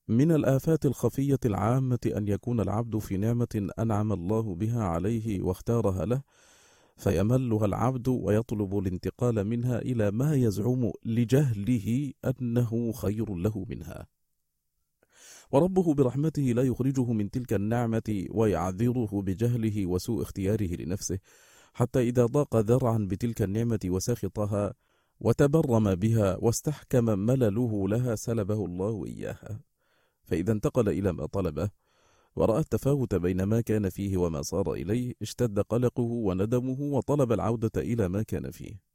من 0.09 0.33
الآفات 0.33 0.87
الخفية 0.87 1.39
العامة 1.45 1.99
أن 2.17 2.29
يكون 2.29 2.61
العبد 2.61 2.99
في 2.99 3.17
نعمة 3.17 3.69
أنعم 3.79 4.13
الله 4.13 4.55
بها 4.55 4.85
عليه 4.85 5.43
واختارها 5.43 6.05
له 6.05 6.23
فيملها 6.97 7.67
العبد 7.67 8.09
ويطلب 8.09 8.79
الانتقال 8.79 9.45
منها 9.45 9.79
إلى 9.79 10.11
ما 10.11 10.35
يزعم 10.35 10.93
لجهله 11.05 12.13
أنه 12.25 12.93
خير 12.93 13.35
له 13.35 13.67
منها. 13.69 14.07
وربه 15.55 15.95
برحمته 15.95 16.43
لا 16.43 16.63
يخرجه 16.63 17.13
من 17.13 17.31
تلك 17.31 17.53
النعمة 17.53 18.27
ويعذره 18.31 19.23
بجهله 19.27 19.87
وسوء 19.87 20.23
اختياره 20.23 20.75
لنفسه 20.75 21.19
حتى 21.75 22.01
إذا 22.01 22.27
ضاق 22.27 22.57
ذرعا 22.57 22.99
بتلك 23.11 23.43
النعمة 23.43 23.79
وسخطها 23.85 24.75
وتبرم 25.21 25.95
بها 25.95 26.37
واستحكم 26.41 27.05
ملله 27.05 27.89
لها 27.89 28.15
سلبه 28.15 28.65
الله 28.65 29.07
إياها. 29.07 29.61
فإذا 30.25 30.53
انتقل 30.53 30.89
إلى 30.89 31.13
ما 31.13 31.27
طلبه 31.27 31.71
ورأى 32.37 32.61
التفاوت 32.61 33.15
بين 33.15 33.43
ما 33.43 33.61
كان 33.61 33.89
فيه 33.89 34.17
وما 34.17 34.43
صار 34.43 34.73
إليه 34.73 35.15
اشتد 35.23 35.59
قلقه 35.61 36.03
وندمه 36.03 36.81
وطلب 36.81 37.33
العودة 37.33 37.73
إلى 37.77 38.09
ما 38.09 38.23
كان 38.23 38.51
فيه. 38.51 38.94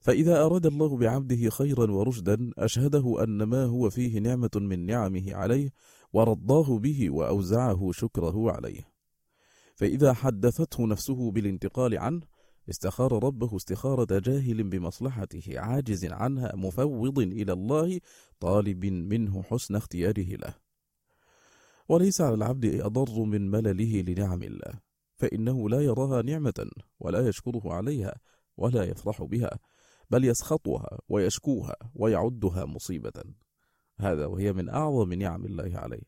فإذا 0.00 0.44
أراد 0.44 0.66
الله 0.66 0.96
بعبده 0.96 1.50
خيرا 1.50 1.92
ورشدا 1.92 2.50
أشهده 2.58 3.24
أن 3.24 3.42
ما 3.42 3.64
هو 3.64 3.90
فيه 3.90 4.18
نعمة 4.18 4.50
من 4.54 4.86
نعمه 4.86 5.34
عليه 5.34 5.70
ورضاه 6.12 6.78
به 6.78 7.10
وأوزعه 7.10 7.92
شكره 7.92 8.52
عليه. 8.52 8.98
فإذا 9.74 10.12
حدثته 10.12 10.86
نفسه 10.86 11.30
بالانتقال 11.30 11.98
عنه 11.98 12.20
استخار 12.70 13.24
ربه 13.24 13.56
استخارة 13.56 14.18
جاهل 14.18 14.62
بمصلحته 14.62 15.60
عاجز 15.60 16.04
عنها 16.04 16.56
مفوض 16.56 17.18
إلى 17.18 17.52
الله 17.52 18.00
طالب 18.40 18.84
منه 18.84 19.42
حسن 19.42 19.76
اختياره 19.76 20.36
له. 20.36 20.54
وليس 21.88 22.20
على 22.20 22.34
العبد 22.34 22.80
أضر 22.80 23.22
من 23.24 23.50
ملله 23.50 24.00
لنعم 24.00 24.42
الله 24.42 24.80
فإنه 25.16 25.68
لا 25.68 25.80
يراها 25.80 26.22
نعمة 26.22 26.70
ولا 27.00 27.28
يشكره 27.28 27.72
عليها 27.72 28.14
ولا 28.56 28.84
يفرح 28.84 29.22
بها. 29.22 29.58
بل 30.10 30.24
يسخطها 30.24 30.98
ويشكوها 31.08 31.76
ويعدها 31.94 32.64
مصيبة. 32.64 33.24
هذا 33.98 34.26
وهي 34.26 34.52
من 34.52 34.68
أعظم 34.68 35.12
نعم 35.12 35.44
الله 35.44 35.70
عليه. 35.74 36.02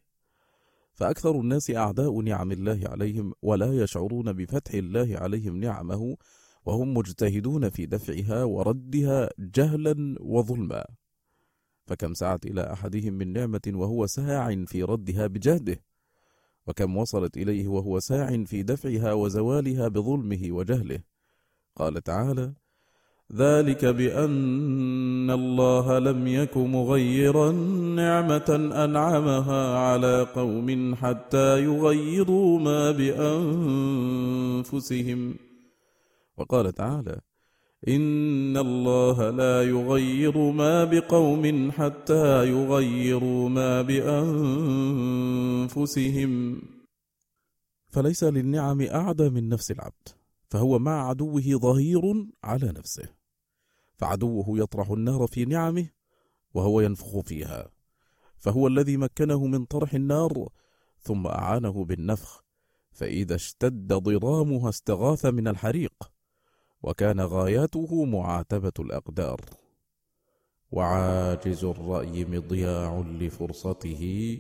فأكثر 0.94 1.40
الناس 1.40 1.70
أعداء 1.70 2.20
نعم 2.20 2.52
الله 2.52 2.80
عليهم 2.84 3.32
ولا 3.42 3.72
يشعرون 3.82 4.32
بفتح 4.32 4.74
الله 4.74 5.18
عليهم 5.18 5.56
نعمه 5.56 6.16
وهم 6.66 6.94
مجتهدون 6.94 7.70
في 7.70 7.86
دفعها 7.86 8.44
وردها 8.44 9.28
جهلا 9.38 10.16
وظلما. 10.20 10.84
فكم 11.86 12.14
سعت 12.14 12.46
إلى 12.46 12.72
أحدهم 12.72 13.12
من 13.12 13.32
نعمة 13.32 13.60
وهو 13.66 14.06
ساع 14.06 14.64
في 14.66 14.82
ردها 14.82 15.26
بجهده؟ 15.26 15.82
وكم 16.66 16.96
وصلت 16.96 17.36
إليه 17.36 17.68
وهو 17.68 18.00
ساع 18.00 18.44
في 18.44 18.62
دفعها 18.62 19.12
وزوالها 19.12 19.88
بظلمه 19.88 20.40
وجهله؟ 20.50 21.02
قال 21.76 22.02
تعالى 22.02 22.54
ذلك 23.36 23.84
بأن 23.84 25.30
الله 25.30 25.98
لم 25.98 26.26
يك 26.26 26.56
مغيرا 26.56 27.52
نعمة 27.96 28.70
أنعمها 28.84 29.78
على 29.78 30.26
قوم 30.34 30.94
حتى 30.94 31.64
يغيروا 31.64 32.58
ما 32.58 32.90
بأنفسهم. 34.60 35.34
وقال 36.36 36.72
تعالى 36.72 37.20
إن 37.88 38.56
الله 38.56 39.30
لا 39.30 39.62
يغير 39.62 40.38
ما 40.38 40.84
بقوم 40.84 41.70
حتى 41.70 42.48
يغيروا 42.48 43.48
ما 43.48 43.82
بأنفسهم. 43.82 44.42
فليس 47.88 48.24
للنعم 48.24 48.80
أعدى 48.80 49.30
من 49.30 49.48
نفس 49.48 49.70
العبد 49.70 50.08
فهو 50.48 50.78
مع 50.78 51.08
عدوه 51.08 51.42
ظهير 51.42 52.26
على 52.44 52.72
نفسه. 52.78 53.19
فعدوه 54.00 54.58
يطرح 54.58 54.90
النار 54.90 55.26
في 55.26 55.44
نعمه 55.44 55.88
وهو 56.54 56.80
ينفخ 56.80 57.20
فيها. 57.20 57.70
فهو 58.38 58.66
الذي 58.66 58.96
مكنه 58.96 59.46
من 59.46 59.64
طرح 59.64 59.94
النار 59.94 60.48
ثم 61.00 61.26
أعانه 61.26 61.84
بالنفخ. 61.84 62.44
فإذا 62.92 63.34
اشتد 63.34 63.92
ضرامها 63.92 64.68
استغاث 64.68 65.26
من 65.26 65.48
الحريق 65.48 66.12
وكان 66.82 67.20
غايته 67.20 68.04
معاتبة 68.04 68.72
الأقدار. 68.78 69.40
وعاجز 70.70 71.64
الرأي 71.64 72.24
مضياع 72.24 73.00
لفرصته 73.00 74.38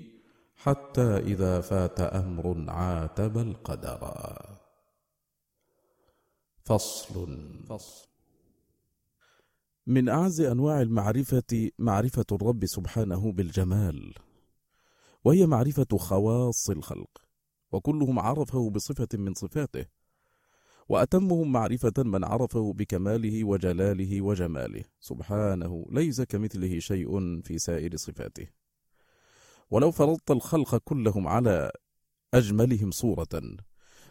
حتى 0.54 1.16
إذا 1.16 1.60
فات 1.60 2.00
أمر 2.00 2.70
عاتب 2.70 3.38
القدر. 3.38 4.12
فصل. 6.64 7.38
فصل. 7.68 8.09
من 9.86 10.08
أعز 10.08 10.40
أنواع 10.40 10.80
المعرفة 10.80 11.70
معرفة 11.78 12.24
الرب 12.32 12.66
سبحانه 12.66 13.32
بالجمال 13.32 14.14
وهي 15.24 15.46
معرفة 15.46 15.98
خواص 15.98 16.70
الخلق 16.70 17.10
وكلهم 17.72 18.18
عرفه 18.18 18.70
بصفة 18.70 19.08
من 19.14 19.34
صفاته 19.34 19.86
وأتمهم 20.88 21.52
معرفة 21.52 21.92
من 21.98 22.24
عرفه 22.24 22.72
بكماله 22.72 23.44
وجلاله 23.44 24.22
وجماله. 24.22 24.84
سبحانه 25.00 25.86
ليس 25.90 26.20
كمثله 26.20 26.78
شيء 26.78 27.40
في 27.42 27.58
سائر 27.58 27.96
صفاته. 27.96 28.46
ولو 29.70 29.90
فرضت 29.90 30.30
الخلق 30.30 30.76
كلهم 30.76 31.28
على 31.28 31.70
أجملهم 32.34 32.90
صورة 32.90 33.28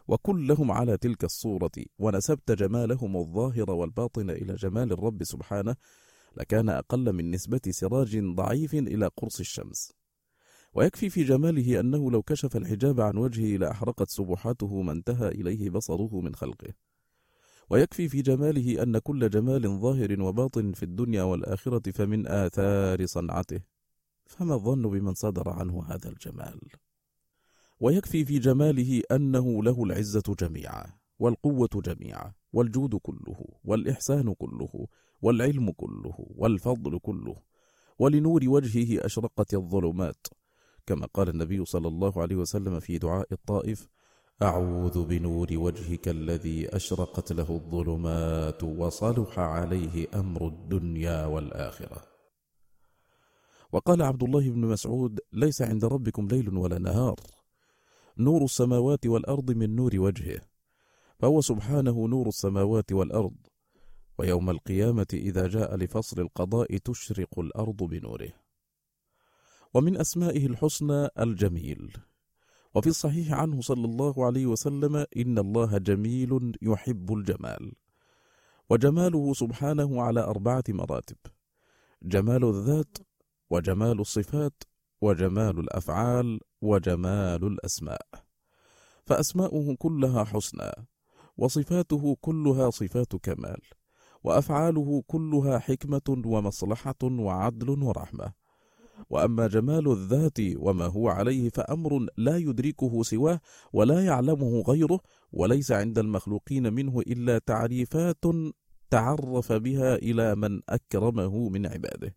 وكلهم 0.09 0.71
على 0.71 0.97
تلك 0.97 1.23
الصورة 1.23 1.71
ونسبت 1.99 2.51
جمالهم 2.51 3.17
الظاهر 3.17 3.71
والباطن 3.71 4.29
إلى 4.29 4.55
جمال 4.55 4.91
الرب 4.91 5.23
سبحانه 5.23 5.75
لكان 6.37 6.69
أقل 6.69 7.13
من 7.13 7.31
نسبة 7.31 7.61
سراج 7.69 8.19
ضعيف 8.19 8.73
إلى 8.73 9.09
قرص 9.17 9.39
الشمس. 9.39 9.93
ويكفي 10.73 11.09
في 11.09 11.23
جماله 11.23 11.79
أنه 11.79 12.11
لو 12.11 12.21
كشف 12.21 12.57
الحجاب 12.57 13.01
عن 13.01 13.17
وجهه 13.17 13.57
لأحرقت 13.57 14.09
سبحاته 14.09 14.81
ما 14.81 14.91
انتهى 14.91 15.27
إليه 15.27 15.69
بصره 15.69 16.21
من 16.21 16.35
خلقه. 16.35 16.73
ويكفي 17.69 18.09
في 18.09 18.21
جماله 18.21 18.83
أن 18.83 18.97
كل 18.97 19.29
جمال 19.29 19.79
ظاهر 19.79 20.21
وباطن 20.21 20.71
في 20.71 20.83
الدنيا 20.83 21.23
والآخرة 21.23 21.91
فمن 21.91 22.27
آثار 22.27 23.05
صنعته. 23.05 23.59
فما 24.25 24.53
الظن 24.53 24.81
بمن 24.81 25.13
صدر 25.13 25.49
عنه 25.49 25.83
هذا 25.83 26.09
الجمال؟ 26.09 26.59
ويكفي 27.79 28.25
في 28.25 28.39
جماله 28.39 29.01
أنه 29.11 29.63
له 29.63 29.83
العزة 29.83 30.35
جميعا 30.39 30.85
والقوة 31.19 31.69
جميعا 31.75 32.33
والجود 32.53 32.95
كله 32.95 33.45
والإحسان 33.63 34.33
كله 34.33 34.87
والعلم 35.21 35.71
كله 35.71 36.15
والفضل 36.35 36.99
كله. 36.99 37.35
ولنور 37.99 38.41
وجهه 38.47 39.05
أشرقت 39.05 39.53
الظلمات. 39.53 40.27
كما 40.85 41.05
قال 41.05 41.29
النبي 41.29 41.65
صلى 41.65 41.87
الله 41.87 42.21
عليه 42.21 42.35
وسلم 42.35 42.79
في 42.79 42.97
دعاء 42.97 43.27
الطائف 43.31 43.87
أعوذ 44.41 45.05
بنور 45.05 45.47
وجهك 45.51 46.07
الذي 46.07 46.75
أشرقت 46.75 47.33
له 47.33 47.49
الظلمات 47.49 48.63
وصلح 48.63 49.39
عليه 49.39 50.07
أمر 50.15 50.47
الدنيا 50.47 51.25
والآخرة. 51.25 52.03
وقال 53.71 54.01
عبد 54.01 54.23
الله 54.23 54.49
بن 54.49 54.61
مسعود 54.65 55.19
ليس 55.33 55.61
عند 55.61 55.85
ربكم 55.85 56.27
ليل 56.27 56.57
ولا 56.57 56.79
نهار. 56.79 57.15
نور 58.19 58.43
السماوات 58.43 59.05
والأرض 59.05 59.51
من 59.51 59.75
نور 59.75 59.91
وجهه 59.95 60.41
فهو 61.19 61.41
سبحانه 61.41 62.07
نور 62.07 62.27
السماوات 62.27 62.91
والأرض. 62.91 63.35
ويوم 64.17 64.49
القيامة 64.49 65.07
إذا 65.13 65.47
جاء 65.47 65.75
لفصل 65.75 66.21
القضاء 66.21 66.77
تشرق 66.77 67.39
الأرض 67.39 67.83
بنوره. 67.83 68.31
ومن 69.73 69.97
أسمائه 69.97 70.45
الحسنى 70.45 71.07
الجميل. 71.19 71.97
وفي 72.75 72.89
الصحيح 72.89 73.33
عنه 73.33 73.61
صلى 73.61 73.85
الله 73.85 74.25
عليه 74.25 74.45
وسلم 74.45 74.95
إن 74.95 75.37
الله 75.37 75.77
جميل 75.77 76.57
يحب 76.61 77.13
الجمال. 77.13 77.71
وجماله 78.69 79.33
سبحانه 79.33 80.01
على 80.01 80.19
أربعة 80.19 80.63
مراتب 80.69 81.17
جمال 82.03 82.45
الذات 82.49 82.97
وجمال 83.49 83.99
الصفات 83.99 84.63
وجمال 85.01 85.59
الأفعال 85.59 86.39
وجمال 86.61 87.47
الأسماء. 87.47 88.01
فأسماؤه 89.05 89.75
كلها 89.75 90.23
حسنى 90.23 90.71
وصفاته 91.37 92.17
كلها 92.21 92.69
صفات 92.69 93.15
كمال 93.15 93.61
وأفعاله 94.23 95.03
كلها 95.07 95.59
حكمة 95.59 96.21
ومصلحة 96.25 97.03
وعدل 97.03 97.83
ورحمة. 97.83 98.33
وأما 99.09 99.47
جمال 99.47 99.91
الذات 99.91 100.37
وما 100.55 100.85
هو 100.85 101.09
عليه 101.09 101.49
فأمر 101.49 102.07
لا 102.17 102.37
يدركه 102.37 103.03
سواه 103.03 103.39
ولا 103.73 104.05
يعلمه 104.05 104.61
غيره 104.61 104.99
وليس 105.31 105.71
عند 105.71 105.99
المخلوقين 105.99 106.73
منه 106.73 106.99
إلا 106.99 107.37
تعريفات 107.39 108.25
تعرف 108.89 109.51
بها 109.51 109.95
إلى 109.95 110.35
من 110.35 110.61
أكرمه 110.69 111.49
من 111.49 111.65
عباده. 111.65 112.15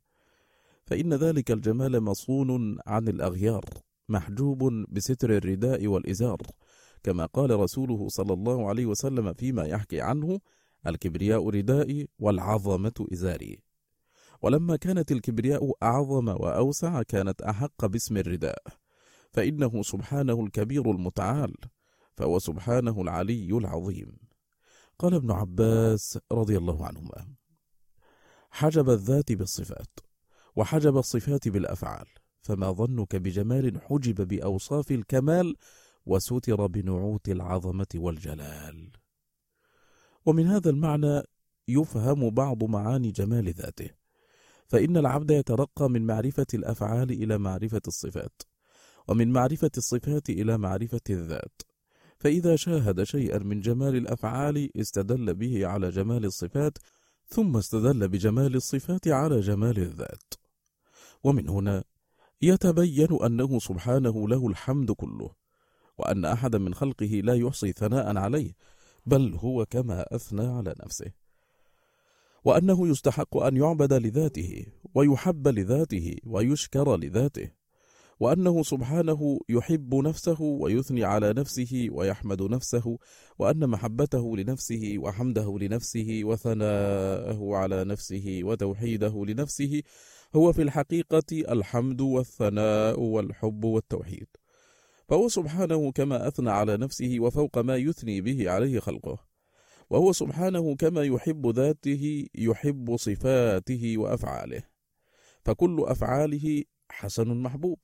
فإن 0.92 1.14
ذلك 1.14 1.50
الجمال 1.50 2.00
مصون 2.00 2.78
عن 2.86 3.08
الأغيار 3.08 3.64
محجوب 4.08 4.84
بستر 4.88 5.36
الرداء 5.36 5.86
والإزار 5.86 6.38
كما 7.02 7.26
قال 7.26 7.60
رسوله 7.60 8.08
صلى 8.08 8.32
الله 8.32 8.68
عليه 8.68 8.86
وسلم 8.86 9.32
فيما 9.32 9.64
يحكي 9.64 10.00
عنه 10.00 10.40
الكبرياء 10.86 11.48
ردائي 11.48 12.08
والعظمة 12.18 13.06
إزاري. 13.12 13.62
ولما 14.42 14.76
كانت 14.76 15.12
الكبرياء 15.12 15.72
أعظم 15.82 16.28
وأوسع 16.28 17.02
كانت 17.02 17.42
أحق 17.42 17.86
باسم 17.86 18.16
الرداء. 18.16 18.62
فإنه 19.30 19.82
سبحانه 19.82 20.44
الكبير 20.44 20.90
المتعال 20.90 21.54
فهو 22.16 22.38
سبحانه 22.38 23.02
العلي 23.02 23.58
العظيم. 23.58 24.16
قال 24.98 25.14
ابن 25.14 25.30
عباس 25.30 26.18
رضي 26.32 26.56
الله 26.56 26.86
عنهما 26.86 27.26
حجب 28.50 28.90
الذات 28.90 29.32
بالصفات. 29.32 30.11
وحجب 30.56 30.98
الصفات 30.98 31.48
بالأفعال 31.48 32.06
فما 32.42 32.72
ظنك 32.72 33.16
بجمال 33.16 33.80
حجب 33.80 34.28
بأوصاف 34.28 34.90
الكمال 34.90 35.56
وستر 36.06 36.66
بنعوت 36.66 37.28
العظمة 37.28 37.86
والجلال. 37.94 38.90
ومن 40.26 40.46
هذا 40.46 40.70
المعنى 40.70 41.22
يفهم 41.68 42.30
بعض 42.30 42.64
معاني 42.64 43.10
جمال 43.10 43.48
ذاته 43.48 43.90
فإن 44.66 44.96
العبد 44.96 45.30
يترقى 45.30 45.90
من 45.90 46.06
معرفة 46.06 46.46
الأفعال 46.54 47.10
إلى 47.10 47.38
معرفة 47.38 47.82
الصفات 47.88 48.42
ومن 49.08 49.32
معرفة 49.32 49.70
الصفات 49.76 50.30
إلى 50.30 50.58
معرفة 50.58 51.00
الذات. 51.10 51.62
فإذا 52.18 52.56
شاهد 52.56 53.02
شيئا 53.02 53.38
من 53.38 53.60
جمال 53.60 53.96
الأفعال 53.96 54.70
استدل 54.76 55.34
به 55.34 55.66
على 55.66 55.90
جمال 55.90 56.24
الصفات 56.24 56.78
ثم 57.26 57.56
استدل 57.56 58.08
بجمال 58.08 58.56
الصفات 58.56 59.08
على 59.08 59.40
جمال 59.40 59.78
الذات. 59.78 60.41
ومن 61.24 61.48
هنا 61.48 61.84
يتبين 62.42 63.18
أنه 63.24 63.58
سبحانه 63.58 64.28
له 64.28 64.46
الحمد 64.46 64.90
كله 64.90 65.30
وأن 65.98 66.24
أحدا 66.24 66.58
من 66.58 66.74
خلقه 66.74 67.06
لا 67.06 67.34
يحصي 67.34 67.72
ثناء 67.72 68.16
عليه 68.16 68.52
بل 69.06 69.34
هو 69.34 69.66
كما 69.66 70.04
أثنى 70.14 70.46
على 70.46 70.74
نفسه. 70.84 71.12
وأنه 72.44 72.88
يستحق 72.88 73.36
أن 73.36 73.56
يعبد 73.56 73.92
لذاته 73.92 74.66
ويحب 74.94 75.48
لذاته 75.48 76.16
ويشكر 76.26 76.96
لذاته. 76.96 77.50
وأنه 78.20 78.62
سبحانه 78.62 79.40
يحب 79.48 79.94
نفسه 79.94 80.40
ويثني 80.40 81.04
على 81.04 81.32
نفسه 81.32 81.88
ويحمد 81.90 82.42
نفسه 82.42 82.98
وأن 83.38 83.68
محبته 83.68 84.36
لنفسه 84.36 84.94
وحمده 84.98 85.58
لنفسه 85.58 86.20
وثناءه 86.24 87.56
على 87.56 87.84
نفسه 87.84 88.40
وتوحيده 88.42 89.24
لنفسه 89.26 89.82
هو 90.36 90.52
في 90.52 90.62
الحقيقة 90.62 91.24
الحمد 91.32 92.00
والثناء 92.00 93.00
والحب 93.00 93.64
والتوحيد. 93.64 94.26
فهو 95.08 95.28
سبحانه 95.28 95.92
كما 95.92 96.28
أثنى 96.28 96.50
على 96.50 96.76
نفسه 96.76 97.16
وفوق 97.20 97.58
ما 97.58 97.76
يثني 97.76 98.20
به 98.20 98.50
عليه 98.50 98.80
خلقه. 98.80 99.18
وهو 99.90 100.12
سبحانه 100.12 100.76
كما 100.76 101.02
يحب 101.02 101.46
ذاته 101.46 102.26
يحب 102.34 102.96
صفاته 102.96 103.98
وأفعاله. 103.98 104.62
فكل 105.44 105.84
أفعاله 105.86 106.64
حسن 106.90 107.28
محبوب. 107.28 107.78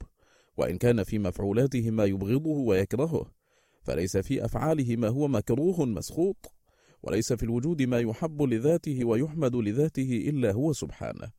وإن 0.56 0.78
كان 0.78 1.02
في 1.02 1.18
مفعولاته 1.18 1.90
ما 1.90 2.04
يبغضه 2.04 2.50
ويكرهه 2.50 3.32
فليس 3.82 4.16
في 4.16 4.44
أفعاله 4.44 4.96
ما 4.96 5.08
هو 5.08 5.28
مكروه 5.28 5.84
مسخوط. 5.84 6.52
وليس 7.02 7.32
في 7.32 7.42
الوجود 7.42 7.82
ما 7.82 8.00
يحب 8.00 8.42
لذاته 8.42 9.04
ويحمد 9.04 9.56
لذاته 9.56 10.24
إلا 10.28 10.52
هو 10.52 10.72
سبحانه. 10.72 11.30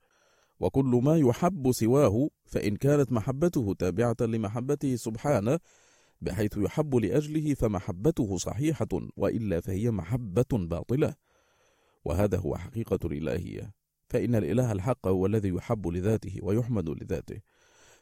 وكل 0.60 1.02
ما 1.04 1.18
يحب 1.18 1.72
سواه 1.72 2.30
فإن 2.46 2.76
كانت 2.76 3.12
محبته 3.12 3.74
تابعة 3.80 4.16
لمحبته 4.22 4.96
سبحانه 4.96 5.60
بحيث 6.22 6.58
يحب 6.58 6.96
لأجله 6.96 7.54
فمحبته 7.54 8.38
صحيحة 8.38 8.88
وإلا 9.18 9.60
فهي 9.60 9.92
محبة 9.92 10.46
باطلة. 10.52 11.16
وهذا 12.06 12.38
هو 12.38 12.56
حقيقة 12.56 13.00
الإلهية 13.06 13.74
فإن 14.08 14.36
الإله 14.36 14.72
الحق 14.72 15.08
هو 15.08 15.26
الذي 15.26 15.50
يحب 15.50 15.88
لذاته 15.88 16.40
ويحمد 16.42 16.90
لذاته. 16.90 17.40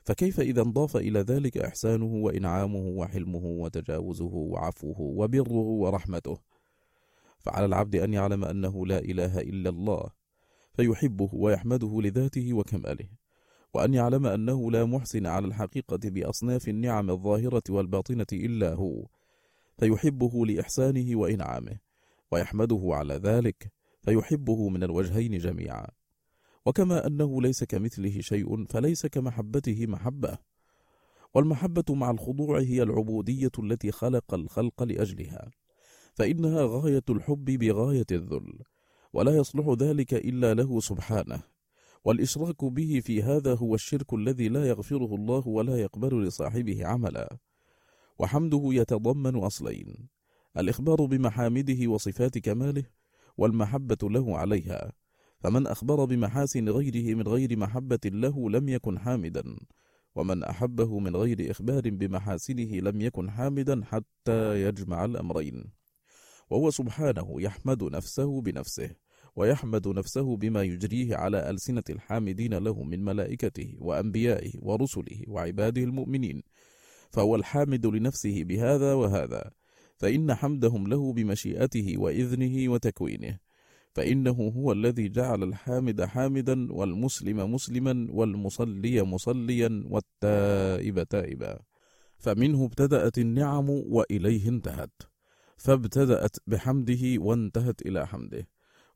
فكيف 0.04 0.39
إذا 0.39 0.62
انضاف 0.62 0.98
إلى 0.98 1.20
ذلك 1.20 1.58
إحسانه 1.58 2.06
وإنعامه 2.06 2.80
وحلمه 2.80 3.46
وتجاوزه 3.46 4.34
وعفوه 4.34 5.02
وبره 5.02 5.52
ورحمته؟ 5.52 6.38
فعلى 7.39 7.65
العبد 7.65 7.96
أن 7.96 8.13
يعلم 8.13 8.46
أنه 8.46 8.86
لا 8.86 9.00
إله 9.00 9.39
إلا 9.39 9.70
الله. 9.70 10.10
فيحبه 10.78 11.30
ويحمده 11.34 12.02
لذاته 12.02 12.54
وكماله. 12.54 13.08
وأن 13.74 13.94
يعلم 13.94 14.26
أنه 14.26 14.72
لا 14.72 14.86
محسن 14.86 15.26
على 15.26 15.48
الحقيقة 15.48 16.00
بأصناف 16.04 16.68
النعم 16.68 17.10
الظاهرة 17.10 17.63
والباطنة 17.70 18.26
إلا 18.34 18.74
هو. 18.74 19.08
فيحبه 19.78 20.46
لإحسانه 20.46 21.20
وإنعامه. 21.20 21.80
ويحمده 22.32 22.82
على 22.84 23.13
ذلك. 23.13 23.72
فيحبه 24.02 24.70
من 24.70 24.84
الوجهين 24.84 25.38
جميعا. 25.38 25.88
وكما 26.66 27.08
أنه 27.08 27.42
ليس 27.42 27.63
كمثله 27.63 28.22
شيء 28.22 28.66
فليس 28.66 29.06
كمحبته 29.06 29.86
محبة. 29.88 30.38
والمحبة 31.34 31.96
مع 31.96 32.12
الخضوع 32.12 32.60
هي 32.60 32.84
العبودية 32.84 33.52
التي 33.60 33.92
خلق 33.92 34.34
الخلق 34.34 34.84
لأجلها. 34.84 35.52
فإنها 36.13 36.66
غاية 36.66 37.04
الحب 37.10 37.46
بغاية 37.46 38.06
الذل. 38.12 38.63
ولا 39.13 39.38
يصلح 39.38 39.76
ذلك 39.80 40.13
إلا 40.13 40.54
له 40.54 40.80
سبحانه. 40.80 41.41
والإشراك 42.04 42.65
به 42.65 43.02
في 43.04 43.24
هذا 43.24 43.56
هو 43.56 43.76
الشرك 43.76 44.13
الذي 44.13 44.50
لا 44.50 44.67
يغفره 44.67 45.15
الله 45.15 45.48
ولا 45.48 45.78
يقبل 45.78 46.24
لصاحبه 46.24 46.86
عملا. 46.86 47.38
وحمده 48.20 48.62
يتضمن 48.63 49.36
أصلين 49.36 50.08
الإخبار 50.58 51.06
بمحامده 51.06 51.88
وصفات 51.88 52.38
كماله 52.38 52.84
والمحبة 53.38 53.98
له 54.04 54.38
عليها. 54.38 54.91
فمن 55.39 55.67
أخبر 55.67 56.06
بمحاسن 56.06 56.70
غيره 56.70 57.15
من 57.15 57.28
غير 57.28 57.58
محبة 57.58 58.00
له 58.06 58.50
لم 58.50 58.70
يكن 58.70 59.00
حامدا. 59.00 59.43
ومن 60.15 60.43
أحبه 60.43 61.00
من 61.00 61.15
غير 61.15 61.52
إخبار 61.52 61.89
بمحاسنه 61.89 62.80
لم 62.80 63.02
يكن 63.02 63.32
حامدا 63.32 63.84
حتى 63.86 64.63
يجمع 64.63 65.06
الأمرين. 65.06 65.77
وهو 66.50 66.72
سبحانه 66.72 67.42
يحمد 67.42 67.84
نفسه 67.84 68.42
بنفسه 68.42 68.90
ويحمد 69.36 69.88
نفسه 69.88 70.38
بما 70.38 70.64
يجريه 70.64 71.16
على 71.16 71.50
ألسنة 71.50 71.84
الحامدين 71.90 72.54
له 72.54 72.84
من 72.84 73.06
ملائكته 73.06 73.76
وأنبيائه 73.80 74.52
ورسله 74.62 75.24
وعباده 75.28 75.84
المؤمنين. 75.84 76.44
فهو 77.12 77.36
الحامد 77.36 77.86
لنفسه 77.86 78.44
بهذا 78.44 78.94
وهذا 78.94 79.52
فإن 79.98 80.34
حمدهم 80.34 80.88
له 80.88 81.14
بمشيئته 81.14 81.98
وإذنه 81.98 82.72
وتكوينه 82.72 83.40
فإنه 83.94 84.54
هو 84.56 84.72
الذي 84.72 85.10
جعل 85.10 85.44
الحامد 85.44 86.02
حامدا 86.02 86.74
والمسلم 86.74 87.52
مسلما 87.54 88.08
والمصلي 88.12 89.04
مصليا 89.04 89.84
والتائب 89.90 91.04
تائبا. 91.04 91.60
فمنه 92.18 92.66
ابتدأت 92.66 93.18
النعم 93.18 93.70
وإليه 93.70 94.50
انتهت. 94.50 95.02
فابتدأت 95.58 96.38
بحمده 96.48 97.02
وانتهت 97.17 97.82
إلى 97.82 98.08
حمده. 98.08 98.48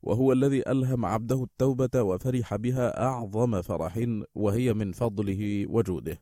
وهو 0.02 0.32
الذي 0.32 0.70
ألهم 0.70 1.04
عبده 1.04 1.42
التوبة 1.42 2.02
وفرح 2.02 2.56
بها 2.56 3.02
أعظم 3.02 3.62
فرح 3.62 4.06
وهي 4.34 4.74
من 4.74 4.92
فضله 4.92 5.66
وجوده. 5.70 6.20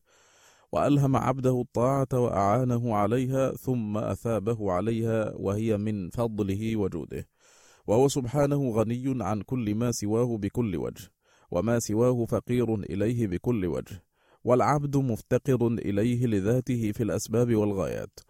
وألهم 0.72 1.16
عبده 1.16 1.60
الطاعة 1.60 2.08
وأعانه 2.12 2.94
عليها 2.94 3.52
ثم 3.52 3.98
أثابه 3.98 4.72
عليها 4.72 5.32
وهي 5.36 5.76
من 5.76 6.10
فضله 6.10 6.76
وجوده. 6.76 7.28
وهو 7.86 8.08
سبحانه 8.08 8.70
غني 8.70 9.24
عن 9.24 9.42
كل 9.42 9.74
ما 9.74 9.92
سواه 9.92 10.38
بكل 10.38 10.76
وجه 10.76 11.10
وما 11.50 11.78
سواه 11.78 12.24
فقير 12.24 12.74
إليه 12.74 13.26
بكل 13.26 13.66
وجه. 13.66 14.04
والعبد 14.44 14.96
مفتقر 14.96 15.66
إليه 15.66 16.26
لذاته 16.26 16.92
في 16.92 17.02
الأسباب 17.02 17.54
والغايات. 17.54 18.20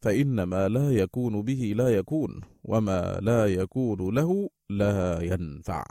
فإن 0.00 0.42
ما 0.42 0.68
لا 0.68 0.90
يكون 0.90 1.42
به 1.42 1.72
لا 1.76 1.88
يكون 1.88 2.40
وما 2.64 3.20
لا 3.22 3.46
يكون 3.46 4.14
له 4.14 4.50
لا 4.70 5.22
ينفع. 5.22 5.84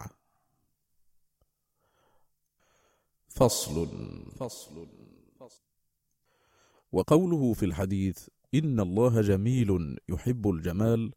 فصل 3.28 3.88
فصل. 5.40 5.62
وقوله 6.92 7.54
في 7.54 7.66
الحديث 7.66 8.28
إن 8.56 8.80
الله 8.80 9.22
جميل 9.22 9.98
يحب 10.10 10.50
الجمال 10.50 11.12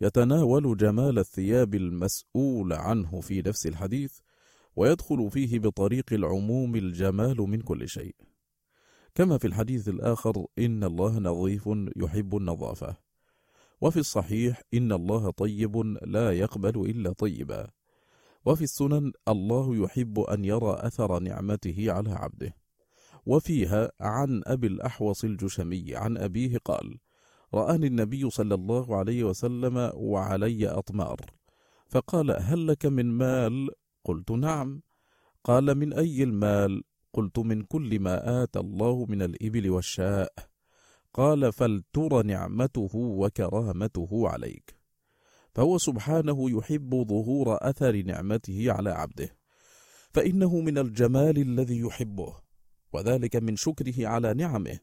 يتناول 0.00 0.76
جمال 0.76 1.18
الثياب 1.18 1.74
المسؤول 1.74 2.72
عنه 2.72 3.20
في 3.20 3.42
نفس 3.42 3.66
الحديث 3.66 4.18
ويدخل 4.76 5.30
فيه 5.30 5.58
بطريق 5.58 6.12
العموم 6.12 6.76
الجمال 6.76 7.36
من 7.36 7.60
كل 7.60 7.88
شيء. 7.88 8.14
كما 9.14 9.38
في 9.38 9.46
الحديث 9.46 9.88
الآخر 9.88 10.46
إن 10.58 10.84
الله 10.84 11.18
نظيف 11.18 11.68
يحب 11.96 12.36
النظافة. 12.36 12.96
وفي 13.80 13.96
الصحيح 13.96 14.62
إن 14.74 14.92
الله 14.92 15.30
طيب 15.30 15.76
لا 16.02 16.32
يقبل 16.32 16.90
إلا 16.90 17.12
طيبا. 17.12 17.70
وفي 18.44 18.64
السنن 18.64 19.12
الله 19.28 19.76
يحب 19.76 20.20
أن 20.20 20.44
يرى 20.44 20.76
أثر 20.78 21.18
نعمته 21.18 21.92
على 21.92 22.12
عبده. 22.12 22.54
وفيها 23.26 23.92
عن 24.00 24.42
أبي 24.46 24.66
الأحوص 24.66 25.24
الجشمي 25.24 25.96
عن 25.96 26.16
أبيه 26.16 26.58
قال 26.64 26.98
رآني 27.54 27.86
النبي 27.86 28.30
صلى 28.30 28.54
الله 28.54 28.96
عليه 28.96 29.24
وسلم 29.24 29.90
وعلي 29.94 30.68
أطمار. 30.68 31.20
فقال 31.88 32.30
هل 32.30 32.66
لك 32.66 32.86
من 32.86 33.06
مال؟ 33.06 33.70
قلت 34.04 34.30
نعم. 34.30 34.82
قال 35.44 35.74
من 35.74 35.92
أي 35.92 36.22
المال؟ 36.22 36.82
قلت 37.14 37.38
من 37.38 37.62
كل 37.62 38.00
ما 38.00 38.42
آتى 38.42 38.58
الله 38.58 39.06
من 39.08 39.22
الإبل 39.22 39.70
والشاء. 39.70 40.32
قال 41.14 41.52
فلتر 41.52 42.22
نعمته 42.22 42.90
وكرامته 42.94 44.28
عليك. 44.28 44.76
فهو 45.54 45.78
سبحانه 45.78 46.50
يحب 46.50 47.06
ظهور 47.08 47.58
أثر 47.60 48.02
نعمته 48.02 48.72
على 48.72 48.90
عبده. 48.90 49.28
فإنه 50.14 50.60
من 50.60 50.78
الجمال 50.78 51.38
الذي 51.38 51.78
يحبه 51.78 52.36
وذلك 52.92 53.36
من 53.36 53.56
شكره 53.56 54.06
على 54.06 54.34
نعمه 54.34 54.78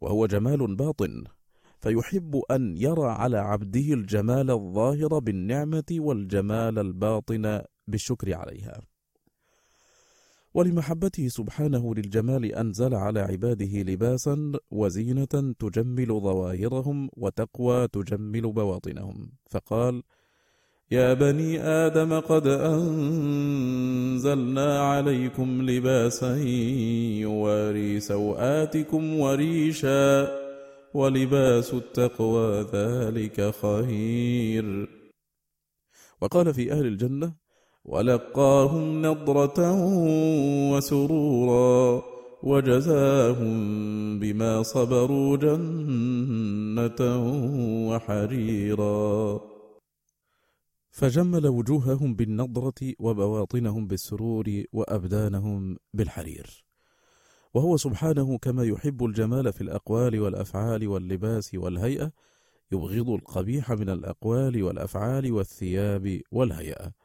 وهو 0.00 0.26
جمال 0.26 0.76
باطن. 0.76 1.24
فيحب 1.80 2.42
أن 2.50 2.76
يرى 2.76 3.08
على 3.10 3.38
عبده 3.38 3.94
الجمال 3.94 4.50
الظاهر 4.50 5.18
بالنعمة 5.18 5.90
والجمال 5.90 6.78
الباطن 6.78 7.62
بالشكر 7.88 8.34
عليها. 8.34 8.91
ولمحبته 10.54 11.28
سبحانه 11.28 11.94
للجمال 11.94 12.54
أنزل 12.54 12.94
على 12.94 13.20
عباده 13.20 13.82
لباسا 13.82 14.52
وزينة 14.70 15.54
تجمل 15.58 16.06
ظواهرهم 16.06 17.10
وتقوى 17.16 17.88
تجمل 17.88 18.52
بواطنهم. 18.52 19.32
فقال 19.50 20.02
يا 20.90 21.14
بني 21.14 21.60
آدم 21.60 22.20
قد 22.20 22.46
أنزلنا 22.46 23.48
عليكم 24.80 25.62
لباسا 25.62 26.36
يواري 27.26 28.00
سوآتكم 28.00 29.20
وريشا 29.20 30.28
ولباس 30.94 31.74
التقوى 31.74 32.66
ذلك 32.72 33.54
خير. 33.62 34.88
وقال 36.20 36.54
في 36.54 36.72
أهل 36.72 36.86
الجنة 36.86 37.41
ولقاهم 37.84 39.02
نضرة 39.06 39.72
وسرورا 40.72 42.02
وجزاهم 42.42 43.54
بما 44.18 44.62
صبروا 44.62 45.36
جنة 45.36 47.00
وحريرا. 47.88 49.40
فجمل 50.90 51.46
وجوههم 51.46 52.14
بالنضرة 52.14 52.92
وبواطنهم 52.98 53.86
بالسرور 53.86 54.64
وأبدانهم 54.72 55.76
بالحرير. 55.94 56.64
وهو 57.54 57.76
سبحانه 57.76 58.38
كما 58.38 58.64
يحب 58.64 59.04
الجمال 59.04 59.52
في 59.52 59.60
الأقوال 59.60 60.20
والأفعال 60.20 60.88
واللباس 60.88 61.54
والهيئة 61.54 62.12
يبغض 62.72 63.10
القبيح 63.10 63.72
من 63.72 63.88
الأقوال 63.88 64.62
والأفعال 64.62 65.32
والثياب 65.32 66.20
والهيئة. 66.32 67.01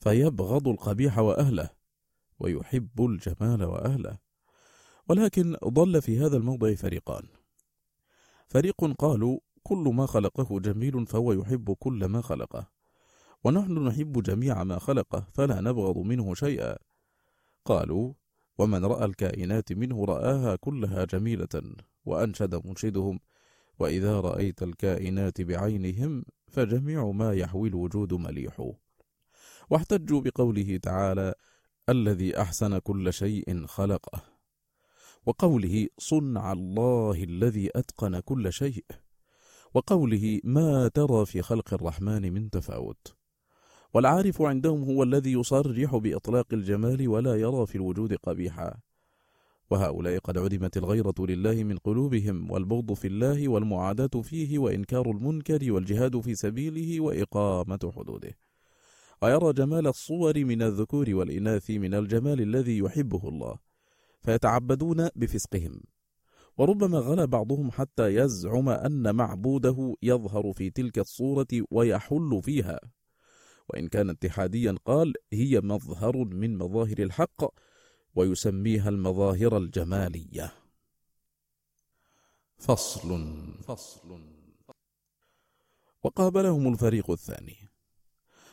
فيبغض 0.00 0.68
القبيح 0.68 1.18
وأهله 1.18 1.70
ويحب 2.38 3.04
الجمال 3.04 3.64
وأهله. 3.64 4.18
ولكن 5.08 5.56
ضل 5.64 6.02
في 6.02 6.18
هذا 6.18 6.36
الموضع 6.36 6.74
فريقان. 6.74 7.28
فريق 8.48 8.84
قالوا 8.98 9.38
كل 9.62 9.92
ما 9.94 10.06
خلقه 10.06 10.60
جميل 10.60 11.06
فهو 11.06 11.32
يحب 11.32 11.72
كل 11.72 12.04
ما 12.04 12.20
خلقه. 12.20 12.70
ونحن 13.44 13.72
نحب 13.72 14.22
جميع 14.22 14.64
ما 14.64 14.78
خلقه 14.78 15.26
فلا 15.34 15.60
نبغض 15.60 15.98
منه 15.98 16.34
شيئا. 16.34 16.76
قالوا 17.64 18.12
ومن 18.58 18.84
رأى 18.84 19.04
الكائنات 19.04 19.72
منه 19.72 20.04
رآها 20.04 20.56
كلها 20.56 21.04
جميلة 21.04 21.74
وأنشد 22.04 22.66
منشدهم. 22.66 23.20
وإذا 23.78 24.20
رأيت 24.20 24.62
الكائنات 24.62 25.40
بعينهم 25.40 26.24
فجميع 26.48 27.10
ما 27.10 27.32
يحوي 27.32 27.68
الوجود 27.68 28.14
مليح. 28.14 28.72
واحتجوا 29.70 30.20
بقوله 30.20 30.76
تعالى 30.76 31.34
الذي 31.88 32.40
أحسن 32.40 32.78
كل 32.78 33.12
شيء 33.12 33.66
خلقه. 33.66 34.22
وقوله 35.26 35.88
صنع 35.98 36.52
الله 36.52 37.24
الذي 37.24 37.70
أتقن 37.76 38.20
كل 38.20 38.52
شيء. 38.52 38.84
وقوله 39.74 40.40
ما 40.44 40.88
ترى 40.88 41.26
في 41.26 41.42
خلق 41.42 41.74
الرحمن 41.74 42.32
من 42.32 42.50
تفاوت. 42.50 43.16
والعارف 43.94 44.42
عندهم 44.42 44.82
هو 44.82 45.02
الذي 45.02 45.32
يصرح 45.32 45.96
بإطلاق 45.96 46.46
الجمال 46.52 47.08
ولا 47.08 47.34
يرى 47.34 47.66
في 47.66 47.74
الوجود 47.74 48.14
قبيحا. 48.14 48.74
وهؤلاء 49.70 50.18
قد 50.18 50.38
عدمت 50.38 50.76
الغيرة 50.76 51.14
لله 51.18 51.64
من 51.64 51.78
قلوبهم 51.78 52.50
والبغض 52.50 52.92
في 52.92 53.06
الله 53.06 53.48
والمعاداة 53.48 54.20
فيه 54.22 54.58
وإنكار 54.58 55.10
المنكر 55.10 55.72
والجهاد 55.72 56.20
في 56.20 56.34
سبيله 56.34 57.00
وإقامة 57.00 57.92
حدوده. 57.96 58.49
ويرى 59.22 59.52
جمال 59.52 59.86
الصور 59.86 60.44
من 60.44 60.62
الذكور 60.62 61.14
والإناث 61.14 61.70
من 61.70 61.94
الجمال 61.94 62.40
الذي 62.40 62.78
يحبه 62.78 63.28
الله 63.28 63.58
فيتعبدون 64.22 65.08
بفسقهم. 65.16 65.80
وربما 66.58 66.98
غلا 66.98 67.24
بعضهم 67.24 67.70
حتى 67.70 68.14
يزعم 68.14 68.68
أن 68.68 69.14
معبوده 69.14 69.94
يظهر 70.02 70.52
في 70.52 70.70
تلك 70.70 70.98
الصورة 70.98 71.46
ويحل 71.70 72.40
فيها. 72.42 72.80
وإن 73.68 73.88
كان 73.88 74.10
اتحاديا 74.10 74.74
قال 74.84 75.12
هي 75.32 75.60
مظهر 75.60 76.16
من 76.16 76.58
مظاهر 76.58 76.98
الحق 76.98 77.44
ويسميها 78.14 78.88
المظاهر 78.88 79.56
الجمالية. 79.56 80.52
فصل. 82.58 83.26
فصل. 83.64 84.20
وقابلهم 86.02 86.72
الفريق 86.72 87.10
الثاني. 87.10 87.69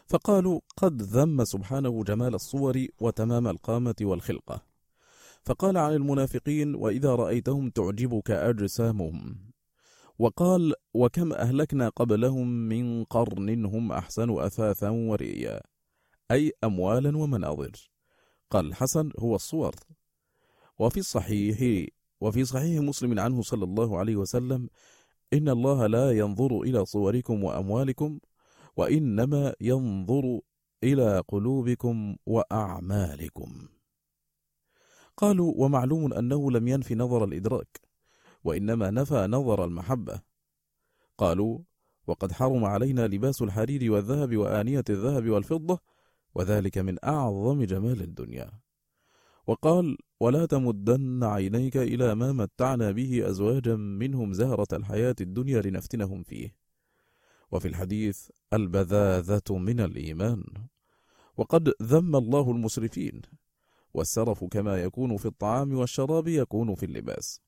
فقالوا 0.07 0.59
قد 0.77 1.01
ذم 1.01 1.43
سبحانه 1.43 2.03
جمال 2.03 2.35
الصور 2.35 2.85
وتمام 2.99 3.47
القامة 3.47 3.95
والخلقة. 4.01 4.61
فقال 5.45 5.77
عن 5.77 5.93
المنافقين 5.93 6.75
وإذا 6.75 7.15
رأيتهم 7.15 7.69
تعجبك 7.69 8.31
أجسامهم. 8.31 9.37
وقال 10.19 10.73
وكم 10.93 11.33
أهلكنا 11.33 11.89
قبلهم 11.89 12.47
من 12.47 13.03
قرن 13.03 13.65
هم 13.65 13.91
أحسن 13.91 14.39
أثاثا 14.39 14.89
ورئيا 14.89 15.61
أي 16.31 16.51
أموالا 16.63 17.17
ومناظر. 17.17 17.89
قال 18.49 18.65
الحسن 18.65 19.11
هو 19.19 19.35
الصور. 19.35 19.75
وفي 20.79 20.99
الصحيح 20.99 21.87
وفي 22.21 22.45
صحيح 22.45 22.81
مسلم 22.81 23.19
عنه 23.19 23.41
صلى 23.41 23.63
الله 23.63 23.97
عليه 23.97 24.15
وسلم 24.15 24.69
إن 25.33 25.49
الله 25.49 25.87
لا 25.87 26.11
ينظر 26.11 26.61
إلى 26.61 26.85
صوركم 26.85 27.43
وأموالكم 27.43 28.19
وإنما 28.77 29.55
ينظر 29.61 30.39
إلى 30.83 31.23
قلوبكم 31.27 32.15
وأعمالكم. 32.25 33.67
قالوا 35.17 35.53
ومعلوم 35.57 36.13
أنه 36.13 36.51
لم 36.51 36.67
ينفي 36.67 36.95
نظر 36.95 37.23
الإدراك 37.23 37.81
وإنما 38.43 38.91
نفى 38.91 39.27
نظر 39.27 39.65
المحبة. 39.65 40.21
قالوا 41.17 41.59
وقد 42.07 42.31
حرم 42.31 42.65
علينا 42.65 43.07
لباس 43.07 43.41
الحرير 43.41 43.91
والذهب 43.91 44.37
وآنية 44.37 44.83
الذهب 44.89 45.29
والفضة 45.29 45.79
وذلك 46.35 46.77
من 46.77 46.97
أعظم 47.03 47.63
جمال 47.63 48.01
الدنيا. 48.01 48.51
وقال 49.47 49.97
ولا 50.19 50.45
تمدن 50.45 51.23
عينيك 51.23 51.77
إلى 51.77 52.15
ما 52.15 52.31
متعنا 52.31 52.91
به 52.91 53.29
أزواجا 53.29 53.75
منهم 53.75 54.33
زهرة 54.33 54.67
الحياة 54.73 55.15
الدنيا 55.21 55.61
لنفتنهم 55.61 56.23
فيه. 56.23 56.66
وفي 57.51 57.67
الحديث 57.67 58.29
البذاذة 58.53 59.57
من 59.57 59.79
الإيمان. 59.79 60.43
وقد 61.37 61.73
ذم 61.83 62.15
الله 62.15 62.51
المسرفين 62.51 63.21
والسرف 63.93 64.43
كما 64.43 64.83
يكون 64.83 65.17
في 65.17 65.25
الطعام 65.25 65.73
والشراب 65.73 66.27
يكون 66.27 66.75
في 66.75 66.85
اللباس. 66.85 67.41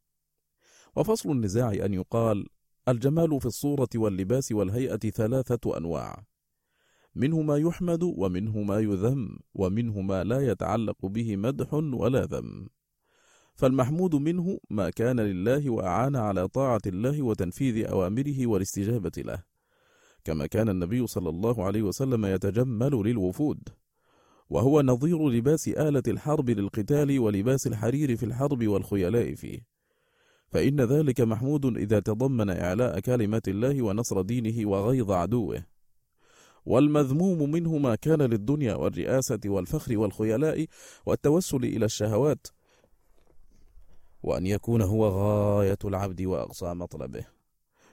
وفصل 0.96 1.32
النزاع 1.32 1.72
أن 1.86 1.94
يقال 1.94 2.48
الجمال 2.88 3.40
في 3.40 3.46
الصورة 3.46 3.90
واللباس 3.96 4.52
والهيئة 4.52 4.98
ثلاثة 4.98 5.78
أنواع. 5.78 6.26
منه 7.16 7.42
ما 7.42 7.58
يحمد 7.58 8.04
ومنه 8.04 8.62
ما 8.62 8.80
يذم 8.80 9.40
ومنه 9.54 10.02
ما 10.02 10.24
لا 10.24 10.48
يتعلق 10.52 11.06
به 11.06 11.36
مدح 11.36 11.74
ولا 11.74 12.26
ذم. 12.26 12.68
فالمحمود 13.56 14.16
منه 14.16 14.60
ما 14.70 14.90
كان 14.90 15.20
لله 15.20 15.70
وأعان 15.70 16.16
على 16.16 16.48
طاعة 16.48 16.82
الله 16.86 17.22
وتنفيذ 17.22 17.86
أوامره 17.86 18.48
والاستجابة 18.48 19.12
له. 19.18 19.49
كما 20.24 20.48
كان 20.48 20.70
النبي 20.70 21.08
صلى 21.08 21.30
الله 21.30 21.64
عليه 21.64 21.82
وسلم 21.82 22.26
يتجمل 22.26 22.92
للوفود 22.92 23.70
وهو 24.50 24.82
نظير 24.82 25.30
لباس 25.30 25.68
آلة 25.68 26.04
الحرب 26.08 26.50
للقتال 26.50 27.20
ولباس 27.20 27.68
الحرير 27.68 28.16
في 28.16 28.26
الحرب 28.26 28.68
والخيلاء 28.68 29.36
فيه. 29.36 29.60
فإن 30.48 30.82
ذلك 30.82 31.22
محمود 31.22 31.66
إذا 31.78 32.00
تضمن 32.00 32.50
إعلاء 32.50 33.00
كلمة 33.00 33.42
الله 33.48 33.82
ونصر 33.82 34.22
دينه 34.22 34.70
وغيظ 34.70 35.12
عدوه. 35.12 35.66
والمذموم 36.66 37.52
منه 37.52 37.78
ما 37.78 37.96
كان 37.96 38.22
للدنيا 38.22 38.76
والرئاسة 38.76 39.40
والفخر 39.46 39.98
والخيلاء 39.98 40.66
والتوسل 41.06 41.64
إلى 41.64 41.86
الشهوات 41.86 42.48
وأن 44.24 44.46
يكون 44.46 44.82
هو 44.82 45.08
غاية 45.08 45.78
العبد 45.86 46.22
وأقصى 46.22 46.74
مطلبه. 46.74 47.39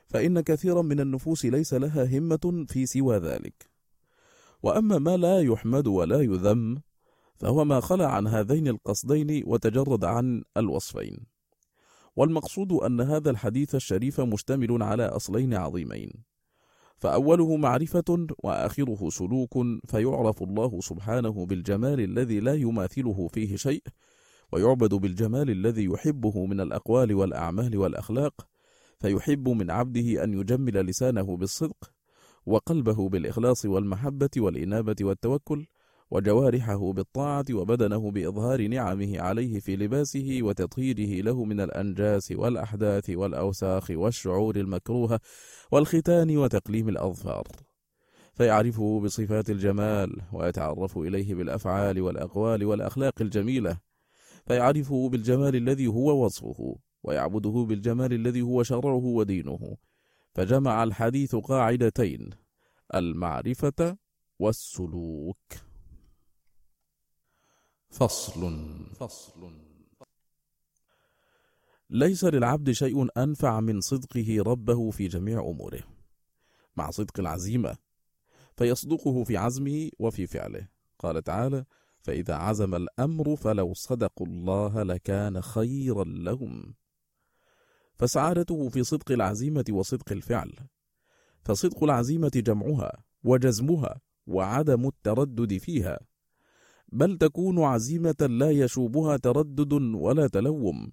فإن 0.07 0.41
كثيرا 0.41 0.83
من 0.83 1.01
النفوس 1.01 1.45
ليس 1.45 1.75
لها 1.75 2.19
همة 2.19 2.67
في 2.69 2.87
سوى 2.87 3.17
ذلك. 3.17 3.71
وأما 4.63 4.99
ما 4.99 5.17
لا 5.17 5.41
يحمد 5.41 5.87
ولا 5.87 6.21
يذم 6.21 6.81
فهو 7.37 7.65
ما 7.65 7.81
خلع 7.81 8.07
عن 8.07 8.27
هذين 8.27 8.69
القصدين 8.69 9.43
وتجرد 9.47 10.05
عن 10.05 10.43
الوصفين. 10.57 11.27
والمقصود 12.17 12.73
أن 12.73 13.01
هذا 13.01 13.31
الحديث 13.31 13.75
الشريف 13.75 14.21
مشتمل 14.21 14.83
على 14.83 15.05
أصلين 15.05 15.55
عظيمين. 15.55 16.11
فأوله 16.99 17.57
معرفة 17.57 18.27
وآخره 18.45 19.09
سلوك 19.11 19.59
فيعرف 19.85 20.43
الله 20.43 20.81
سبحانه 20.81 21.47
بالجمال 21.47 22.01
الذي 22.01 22.41
لا 22.41 22.55
يماثله 22.55 23.29
فيه 23.29 23.57
شيء 23.57 23.83
ويعبد 24.53 24.95
بالجمال 24.95 25.51
الذي 25.51 25.85
يحبه 25.85 26.47
من 26.47 26.61
الأقوال 26.61 27.15
والأعمال 27.15 27.77
والأخلاق 27.77 28.47
فيحب 28.99 29.49
من 29.49 29.71
عبده 29.71 30.25
أن 30.25 30.35
يجمل 30.35 30.87
لسانه 30.87 31.37
بالصدق 31.37 31.93
وقلبه 32.47 33.09
بالإخلاص 33.09 33.65
والمحبة 33.65 34.31
والإنابة 34.37 34.97
والتوكل 35.01 35.67
وجوارحه 36.11 36.93
بالطاعة 36.93 37.45
وبدنه 37.53 38.11
بإظهار 38.11 38.67
نعمه 38.67 39.21
عليه 39.21 39.61
في 39.61 39.77
لباسه 39.77 40.39
وتطهيره 40.43 41.23
له 41.23 41.45
من 41.45 41.61
الأنجاس 41.61 42.33
والأحداث 42.33 43.11
والأوساخ 43.11 43.91
والشعور 43.91 44.57
المكروهة 44.57 45.21
والختان 45.73 46.37
وتقليم 46.37 46.89
الأظفار. 46.89 47.45
فيعرفه 48.35 49.01
بصفات 49.01 49.51
الجمال 49.51 50.23
ويتعرف 50.33 50.99
إليه 50.99 51.35
بالأفعال 51.35 52.01
والأقوال 52.01 52.65
والأخلاق 52.65 53.15
الجميلة. 53.21 53.79
فيعرفه 54.47 55.09
بالجمال 55.09 55.57
الذي 55.57 55.87
هو 55.87 56.25
وصفه. 56.25 56.77
ويعبده 57.07 57.67
بالجمال 57.69 58.13
الذي 58.13 58.43
هو 58.43 58.63
شرعه 58.63 59.05
ودينه. 59.05 59.77
فجمع 60.35 60.83
الحديث 60.83 61.37
قاعدتين 61.37 62.31
المعرفة 62.95 63.97
والسلوك. 64.39 65.39
فصل. 67.91 68.59
فصل. 68.95 69.53
ليس 71.91 72.25
للعبد 72.25 72.71
شيء 72.71 73.23
أنفع 73.23 73.61
من 73.61 73.81
صدقه 73.81 74.43
ربه 74.43 74.91
في 74.91 75.09
جميع 75.09 75.41
أموره. 75.41 75.83
مع 76.77 76.91
صدق 76.91 77.21
العزيمة 77.21 77.77
فيصدقه 78.57 79.25
في 79.25 79.37
عزمه 79.37 79.91
وفي 79.99 80.27
فعله. 80.27 80.69
قال 80.99 81.23
تعالى 81.23 81.65
فإذا 82.01 82.35
عزم 82.35 82.75
الأمر 82.75 83.37
فلو 83.37 83.75
صدقوا 83.75 84.27
الله 84.27 84.83
لكان 84.83 85.41
خيرا 85.41 86.05
لهم. 86.05 86.75
فسعادته 87.99 88.69
في 88.69 88.85
صدق 88.85 89.13
العزيمة 89.13 89.65
وصدق 89.71 90.13
الفعل. 90.13 90.53
فصدق 91.45 91.85
العزيمة 91.85 92.31
جمعها 92.35 93.05
وجزمها 93.25 94.01
وعدم 94.27 94.89
التردد 94.89 95.59
فيها. 95.59 95.99
بل 96.93 97.19
تكون 97.19 97.63
عزيمة 97.63 98.17
لا 98.21 98.51
يشوبها 98.51 99.17
تردد 99.17 99.73
ولا 99.73 100.27
تلوم. 100.27 100.93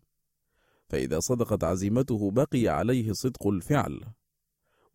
فإذا 0.90 1.20
صدقت 1.20 1.64
عزيمته 1.64 2.32
بقي 2.32 2.68
عليه 2.68 3.12
صدق 3.12 3.48
الفعل. 3.48 4.02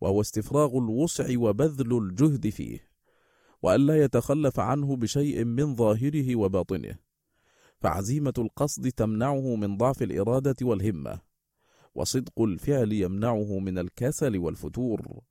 وهو 0.01 0.21
استفراغ 0.21 0.77
الوسع 0.77 1.37
وبذل 1.37 1.97
الجهد 1.97 2.49
فيه. 2.49 2.89
وألا 3.61 4.03
يتخلف 4.03 4.59
عنه 4.59 4.95
بشيء 4.95 5.43
من 5.45 5.75
ظاهره 5.75 6.35
وباطنه. 6.35 6.95
فعزيمة 7.81 8.33
القصد 8.37 8.91
تمنعه 8.91 9.55
من 9.55 9.77
ضعف 9.77 10.03
الإرادة 10.03 10.55
والهمة. 10.61 11.28
وصدق 11.95 12.41
الفعل 12.41 12.93
يمنعه 12.93 13.59
من 13.59 13.77
الكسل 13.77 14.37
والفتور. 14.37 15.21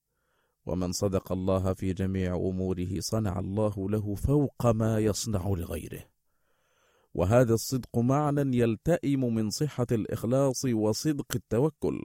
ومن 0.66 0.92
صدق 0.92 1.32
الله 1.32 1.72
في 1.72 1.92
جميع 1.92 2.36
أموره 2.36 2.88
صنع 2.98 3.38
الله 3.38 3.90
له 3.90 4.14
فوق 4.14 4.66
ما 4.66 4.98
يصنع 4.98 5.48
لغيره. 5.48 6.04
وهذا 7.14 7.54
الصدق 7.54 7.98
معنى 7.98 8.58
يلتئم 8.58 9.34
من 9.34 9.50
صحة 9.50 9.86
الإخلاص 9.92 10.64
وصدق 10.64 11.26
التوكل. 11.34 12.04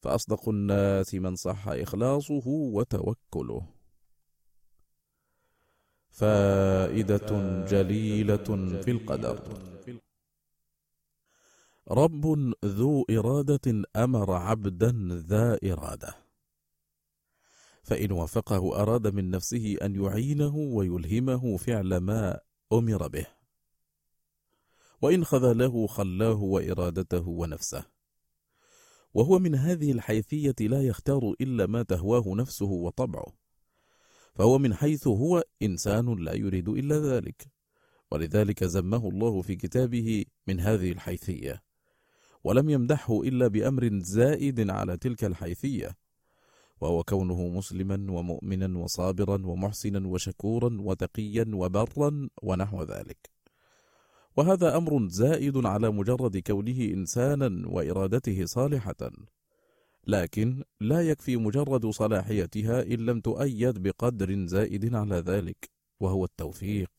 فأصدق 0.00 0.48
الناس 0.48 1.14
من 1.14 1.36
صح 1.36 1.68
إخلاصه 1.68 2.48
وتوكله. 2.48 3.66
فائدة 6.08 7.64
جليلة 7.64 8.80
في 8.82 8.90
القدر. 8.90 9.38
رب 11.90 12.54
ذو 12.64 13.04
إرادة 13.10 13.82
أمر 13.96 14.32
عبدا 14.32 14.92
ذا 15.12 15.58
إرادة. 15.64 16.14
فإن 17.82 18.12
وافقه 18.12 18.82
أراد 18.82 19.14
من 19.14 19.30
نفسه 19.30 19.76
أن 19.82 20.04
يعينه 20.04 20.56
ويلهمه 20.56 21.56
فعل 21.56 21.96
ما 21.96 22.40
أمر 22.72 23.08
به. 23.08 23.26
وإن 25.02 25.24
خذله 25.24 25.86
خلاه 25.86 26.42
وإرادته 26.42 27.28
ونفسه. 27.28 27.84
وهو 29.14 29.38
من 29.38 29.54
هذه 29.54 29.92
الحيثية 29.92 30.54
لا 30.60 30.82
يختار 30.82 31.34
إلا 31.40 31.66
ما 31.66 31.82
تهواه 31.82 32.24
نفسه 32.26 32.70
وطبعه. 32.70 33.32
فهو 34.34 34.58
من 34.58 34.74
حيث 34.74 35.06
هو 35.06 35.44
إنسان 35.62 36.24
لا 36.24 36.34
يريد 36.34 36.68
إلا 36.68 36.98
ذلك. 36.98 37.46
ولذلك 38.10 38.64
زمه 38.64 39.08
الله 39.08 39.42
في 39.42 39.56
كتابه 39.56 40.24
من 40.46 40.60
هذه 40.60 40.92
الحيثية. 40.92 41.69
ولم 42.44 42.70
يمدحه 42.70 43.22
إلا 43.22 43.48
بأمر 43.48 43.98
زائد 44.02 44.70
على 44.70 44.96
تلك 44.96 45.24
الحيثية 45.24 45.96
وهو 46.80 47.02
كونه 47.02 47.48
مسلما 47.48 48.12
ومؤمنا 48.12 48.78
وصابرا 48.78 49.46
ومحسنا 49.46 50.08
وشكورا 50.08 50.76
وتقيا 50.80 51.50
وبرا 51.54 52.28
ونحو 52.42 52.82
ذلك. 52.82 53.30
وهذا 54.36 54.76
أمر 54.76 55.08
زائد 55.08 55.66
على 55.66 55.90
مجرد 55.90 56.38
كونه 56.38 56.84
إنسانا 56.84 57.68
وإرادته 57.68 58.44
صالحة 58.44 59.10
لكن 60.06 60.64
لا 60.80 61.00
يكفي 61.00 61.36
مجرد 61.36 61.86
صلاحيتها 61.86 62.82
إن 62.82 62.98
لم 63.06 63.20
تؤيد 63.20 63.82
بقدر 63.82 64.46
زائد 64.46 64.94
على 64.94 65.16
ذلك 65.16 65.70
وهو 66.00 66.24
التوفيق. 66.24 66.90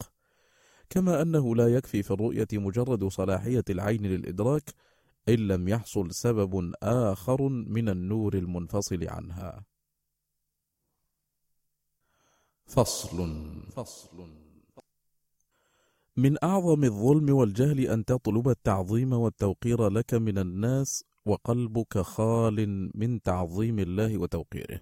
كما 0.90 1.22
أنه 1.22 1.56
لا 1.56 1.68
يكفي 1.68 2.04
في 2.04 2.12
الرؤية 2.12 2.48
مجرد 2.54 3.08
صلاحية 3.08 3.64
العين 3.70 4.06
للإدراك 4.06 4.64
إن 5.34 5.48
لم 5.48 5.68
يحصل 5.68 6.14
سبب 6.14 6.74
آخر 6.84 7.50
من 7.50 7.90
النور 7.90 8.34
المنفصل 8.34 9.08
عنها. 9.08 9.66
فصل. 12.66 13.18
فصل. 13.76 14.18
من 16.18 16.38
أعظم 16.44 16.84
الظلم 16.84 17.30
والجهل 17.30 17.80
أن 17.80 18.06
تطلب 18.06 18.50
التعظيم 18.50 19.14
والتوقير 19.14 19.90
لك 19.90 20.14
من 20.14 20.38
الناس 20.38 21.04
وقلبك 21.26 21.98
خال 21.98 22.90
من 22.96 23.22
تعظيم 23.22 23.80
الله 23.80 24.18
وتوقيره. 24.18 24.82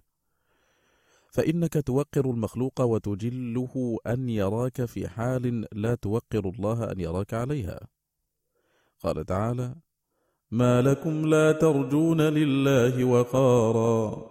فإنك 1.32 1.74
توقر 1.86 2.32
المخلوق 2.32 2.82
وتجله 2.82 3.98
أن 4.08 4.30
يراك 4.30 4.86
في 4.86 5.08
حال 5.08 5.66
لا 5.72 5.96
توقر 5.96 6.50
الله 6.50 6.92
أن 6.92 7.00
يراك 7.00 7.34
عليها. 7.34 7.88
قال 9.00 9.26
تعالى 9.26 9.76
ما 10.52 10.82
لكم 10.82 11.26
لا 11.28 11.52
ترجون 11.52 12.22
لله 12.22 13.06
وقارا. 13.06 14.30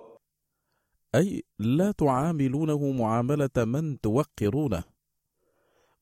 أي 1.15 1.43
لا 1.59 1.93
تعاملونه 1.93 2.93
معاملة 2.93 3.57
من 3.57 4.01
توقرونه. 4.01 4.85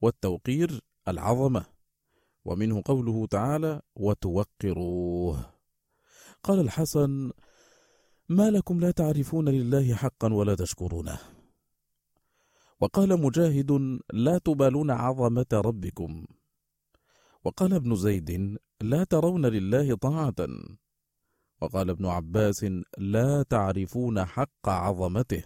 والتوقير 0.00 0.80
العظمة. 1.08 1.76
ومنه 2.46 2.82
قوله 2.84 3.26
تعالى 3.26 3.80
وتوقروه 3.96 5.54
قال 6.42 6.60
الحسن 6.60 7.30
ما 8.28 8.50
لكم 8.50 8.80
لا 8.80 8.90
تعرفون 8.90 9.48
لله 9.48 9.94
حقا 9.94 10.32
ولا 10.32 10.54
تشكرونه 10.54 11.18
وقال 12.80 13.20
مجاهد 13.20 13.98
لا 14.12 14.38
تبالون 14.38 14.90
عظمة 14.90 15.46
ربكم 15.52 16.26
وقال 17.44 17.74
ابن 17.74 17.94
زيد 17.94 18.58
لا 18.80 19.04
ترون 19.04 19.46
لله 19.46 19.96
طاعة. 19.96 20.34
وقال 21.60 21.90
ابن 21.90 22.06
عباس 22.06 22.66
لا 22.98 23.42
تعرفون 23.42 24.24
حق 24.24 24.68
عظمته. 24.68 25.44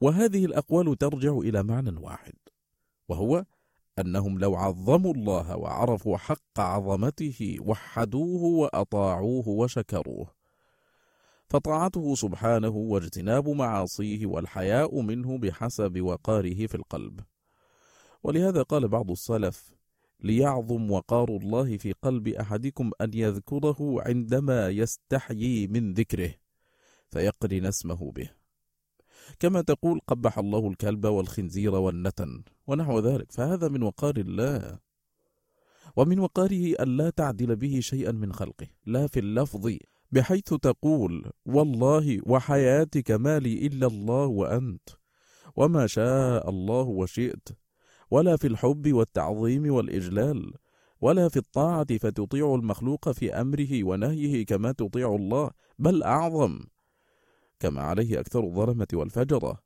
وهذه 0.00 0.44
الأقوال 0.44 0.98
ترجع 0.98 1.38
إلى 1.38 1.62
معنى 1.62 1.98
واحد 2.00 2.34
وهو 3.08 3.44
أنهم 3.98 4.38
لو 4.38 4.56
عظموا 4.56 5.14
الله 5.14 5.56
وعرفوا 5.56 6.16
حق 6.16 6.60
عظمته 6.60 7.56
وحدوه 7.60 8.42
وأطاعوه 8.42 9.48
وشكروه. 9.48 10.30
فطاعته 11.48 12.14
سبحانه 12.14 12.68
واجتناب 12.68 13.48
معاصيه 13.48 14.26
والحياء 14.26 15.00
منه 15.00 15.38
بحسب 15.38 16.00
وقاره 16.00 16.66
في 16.66 16.74
القلب. 16.74 17.20
ولهذا 18.22 18.62
قال 18.62 18.88
بعض 18.88 19.10
السلف 19.10 19.72
ليعظم 20.22 20.90
وقار 20.90 21.28
الله 21.28 21.76
في 21.76 21.92
قلب 21.92 22.28
أحدكم 22.28 22.90
أن 23.00 23.10
يذكره 23.14 24.02
عندما 24.02 24.68
يستحيي 24.68 25.66
من 25.66 25.92
ذكره 25.92 26.34
فيقرن 27.10 27.66
اسمه 27.66 28.12
به. 28.12 28.30
كما 29.40 29.60
تقول 29.62 30.00
قبح 30.06 30.38
الله 30.38 30.68
الكلب 30.68 31.04
والخنزير 31.04 31.74
والنتن 31.74 32.42
ونحو 32.66 32.98
ذلك. 32.98 33.32
فهذا 33.32 33.68
من 33.68 33.82
وقار 33.82 34.16
الله 34.16 34.78
ومن 35.96 36.18
وقاره 36.18 36.74
أن 36.80 36.96
لا 36.96 37.10
تعدل 37.10 37.56
به 37.56 37.80
شيئا 37.80 38.12
من 38.12 38.32
خلقه. 38.32 38.66
لا 38.86 39.06
في 39.06 39.20
اللفظ 39.20 39.76
بحيث 40.12 40.54
تقول 40.54 41.30
والله 41.46 42.20
وحياتك 42.26 43.10
ما 43.10 43.38
لي 43.38 43.66
إلا 43.66 43.86
الله 43.86 44.26
وأنت 44.26 44.88
وما 45.56 45.86
شاء 45.86 46.50
الله 46.50 46.82
وشئت. 46.82 47.61
ولا 48.12 48.36
في 48.36 48.46
الحب 48.46 48.92
والتعظيم 48.92 49.74
والإجلال 49.74 50.52
ولا 51.00 51.28
في 51.28 51.36
الطاعة 51.36 51.98
فتطيع 51.98 52.54
المخلوق 52.54 53.10
في 53.10 53.34
أمره 53.34 53.84
ونهيه 53.84 54.46
كما 54.46 54.72
تطيع 54.72 55.14
الله 55.14 55.50
بل 55.78 56.02
أعظم 56.02 56.60
كما 57.60 57.80
عليه 57.80 58.20
أكثر 58.20 58.44
الظلمة 58.44 58.86
والفجرة 58.92 59.58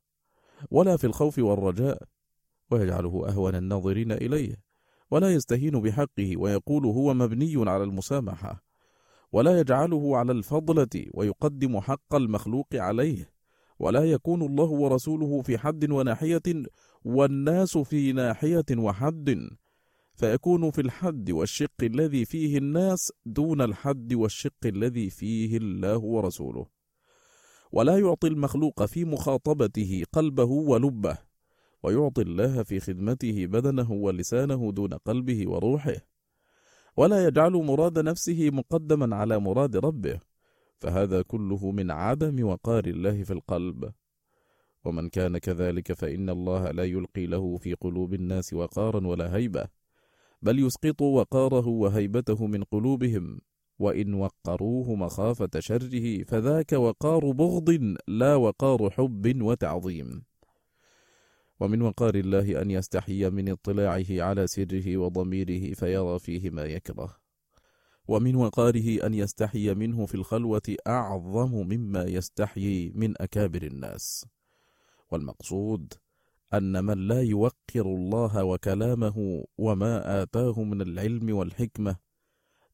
ولا 0.71 0.97
في 0.97 1.07
الخوف 1.07 1.39
والرجاء 1.39 2.03
ويجعله 2.71 3.29
أهون 3.29 3.55
الناظرين 3.55 4.11
إليه 4.11 4.55
ولا 5.11 5.33
يستهين 5.33 5.81
بحقه 5.81 6.37
ويقول 6.37 6.85
هو 6.85 7.13
مبني 7.13 7.69
على 7.69 7.83
المسامحة 7.83 8.63
ولا 9.31 9.59
يجعله 9.59 10.17
على 10.17 10.31
الفضلة 10.31 11.05
ويقدم 11.13 11.79
حق 11.79 12.15
المخلوق 12.15 12.67
عليه. 12.73 13.36
ولا 13.79 14.03
يكون 14.03 14.41
الله 14.41 14.65
ورسوله 14.65 15.41
في 15.41 15.57
حد 15.57 15.91
وناحية 15.91 16.41
والناس 17.05 17.77
في 17.77 18.11
ناحية 18.11 18.65
وحد. 18.77 19.49
فيكون 20.13 20.71
في 20.71 20.81
الحد 20.81 21.31
والشق 21.31 21.83
الذي 21.83 22.25
فيه 22.25 22.57
الناس 22.57 23.11
دون 23.25 23.61
الحد 23.61 24.13
والشق 24.13 24.65
الذي 24.65 25.09
فيه 25.09 25.57
الله 25.57 25.97
ورسوله. 25.97 26.65
ولا 27.71 27.97
يعطي 27.97 28.27
المخلوق 28.27 28.85
في 28.85 29.05
مخاطبته 29.05 30.03
قلبه 30.13 30.43
ولبه 30.43 31.17
ويعطي 31.83 32.21
الله 32.21 32.63
في 32.63 32.79
خدمته 32.79 33.45
بدنه 33.45 33.91
ولسانه 33.91 34.71
دون 34.71 34.93
قلبه 34.93 35.47
وروحه. 35.47 35.95
ولا 36.97 37.27
يجعل 37.27 37.51
مراد 37.51 37.99
نفسه 37.99 38.49
مقدما 38.49 39.15
على 39.15 39.39
مراد 39.39 39.75
ربه. 39.75 40.19
فهذا 40.79 41.21
كله 41.21 41.71
من 41.71 41.91
عدم 41.91 42.47
وقار 42.47 42.85
الله 42.85 43.23
في 43.23 43.33
القلب. 43.33 43.91
ومن 44.85 45.09
كان 45.09 45.37
كذلك 45.37 45.93
فإن 45.93 46.29
الله 46.29 46.71
لا 46.71 46.83
يلقي 46.83 47.25
له 47.25 47.57
في 47.57 47.73
قلوب 47.73 48.13
الناس 48.13 48.53
وقارا 48.53 49.07
ولا 49.07 49.35
هيبة 49.35 49.67
بل 50.41 50.59
يسقط 50.59 51.01
وقاره 51.01 51.67
وهيبته 51.67 52.47
من 52.47 52.63
قلوبهم. 52.63 53.41
وإن 53.79 54.13
وقروه 54.13 54.95
مخافة 54.95 55.49
شره 55.59 56.23
فذاك 56.23 56.73
وقار 56.73 57.31
بغض 57.31 57.95
لا 58.07 58.35
وقار 58.35 58.89
حب 58.89 59.41
وتعظيم. 59.41 60.23
ومن 61.59 61.81
وقار 61.81 62.15
الله 62.15 62.61
أن 62.61 62.71
يستحي 62.71 63.29
من 63.29 63.49
اطلاعه 63.49 64.05
على 64.09 64.47
سره 64.47 64.97
وضميره 64.97 65.73
فيرى 65.73 66.19
فيه 66.19 66.49
ما 66.49 66.65
يكره. 66.65 67.26
ومن 68.07 68.35
وقاره 68.35 69.05
أن 69.05 69.13
يستحي 69.13 69.73
منه 69.73 70.05
في 70.05 70.15
الخلوة 70.15 70.75
أعظم 70.87 71.51
مما 71.51 72.03
يستحيي 72.03 72.91
من 72.95 73.21
أكابر 73.21 73.63
الناس. 73.63 74.25
والمقصود 75.11 75.93
أن 76.53 76.85
من 76.85 77.07
لا 77.07 77.21
يوقر 77.21 77.55
الله 77.75 78.43
وكلامه 78.43 79.45
وما 79.57 80.23
آتاه 80.23 80.63
من 80.63 80.81
العلم 80.81 81.35
والحكمة 81.35 81.95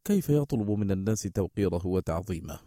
كيف 0.06 0.30
يطلب 0.30 0.72
من 0.72 0.92
الناس 0.92 1.22
توقيره 1.22 1.88
وتعظيمه؟ 1.88 2.60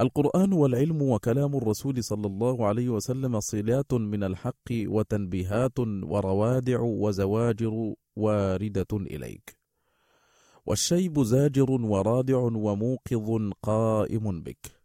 القرآن 0.00 0.52
والعلم 0.52 1.02
وكلام 1.02 1.56
الرسول 1.56 2.04
صلى 2.04 2.26
الله 2.26 2.66
عليه 2.66 2.88
وسلم 2.88 3.40
صلات 3.40 3.94
من 3.94 4.24
الحق 4.24 4.68
وتنبيهات 4.72 5.78
وروادع 5.78 6.80
وزواجر 6.80 7.94
واردة 8.16 8.86
إليك. 8.92 9.61
والشيب 10.66 11.22
زاجر 11.22 11.70
ورادع 11.70 12.36
وموقظ 12.36 13.50
قائم 13.62 14.42
بك. 14.42 14.82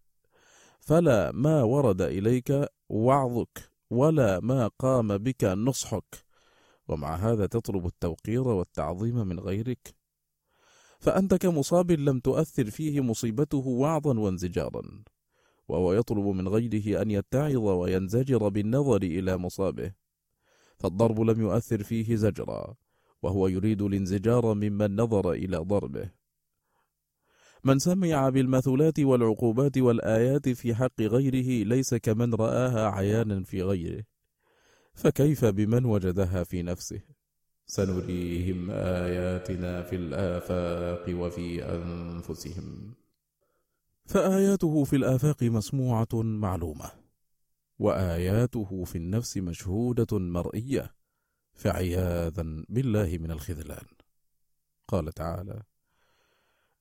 فلا 0.79 1.31
ما 1.31 1.63
ورد 1.63 2.01
إليك 2.01 2.69
وعظك 2.89 3.71
ولا 3.89 4.39
ما 4.39 4.67
قام 4.67 5.17
بك 5.17 5.43
نصحك. 5.43 6.25
ومع 6.87 7.15
هذا 7.15 7.45
تطلب 7.45 7.85
التوقير 7.85 8.47
والتعظيم 8.47 9.27
من 9.27 9.39
غيرك. 9.39 9.95
فأنت 10.99 11.33
كمصاب 11.35 11.91
لم 11.91 12.19
تؤثر 12.19 12.69
فيه 12.69 13.01
مصيبته 13.01 13.67
وعظا 13.67 14.19
وانزجارا. 14.19 15.03
وهو 15.67 15.93
يطلب 15.93 16.25
من 16.25 16.47
غيره 16.47 17.01
أن 17.01 17.11
يتعظ 17.11 17.57
وينزجر 17.57 18.47
بالنظر 18.49 19.01
إلى 19.03 19.37
مصابه. 19.37 19.93
فالضرب 20.77 21.19
لم 21.21 21.41
يؤثر 21.41 21.83
فيه 21.83 22.15
زجرا. 22.15 22.75
وهو 23.21 23.47
يريد 23.47 23.81
الانزجار 23.81 24.53
ممن 24.53 24.95
نظر 24.95 25.31
إلى 25.31 25.57
ضربه. 25.57 26.09
من 27.63 27.79
سمع 27.79 28.29
بالمثلات 28.29 28.99
والعقوبات 28.99 29.77
والآيات 29.77 30.49
في 30.49 30.75
حق 30.75 31.01
غيره 31.01 31.65
ليس 31.65 31.95
كمن 31.95 32.33
رآها 32.33 32.89
عيانا 32.89 33.43
في 33.43 33.63
غيره 33.63 34.03
فكيف 34.93 35.45
بمن 35.45 35.85
وجدها 35.85 36.43
في 36.43 36.63
نفسه؟ 36.63 37.01
سنريهم 37.65 38.71
آياتنا 38.71 39.83
في 39.83 39.95
الآفاق 39.95 41.15
وفي 41.19 41.63
أنفسهم. 41.63 42.93
فآياته 44.05 44.83
في 44.83 44.95
الآفاق 44.95 45.43
مسموعة 45.43 46.07
معلومة 46.13 46.91
وآياته 47.79 48.83
في 48.83 48.97
النفس 48.97 49.37
مشهودة 49.37 50.19
مرئية. 50.19 50.96
فعياذا 51.57 52.63
بالله 52.69 53.17
من 53.21 53.31
الخذلان. 53.31 53.85
قال 54.87 55.11
تعالى 55.11 55.61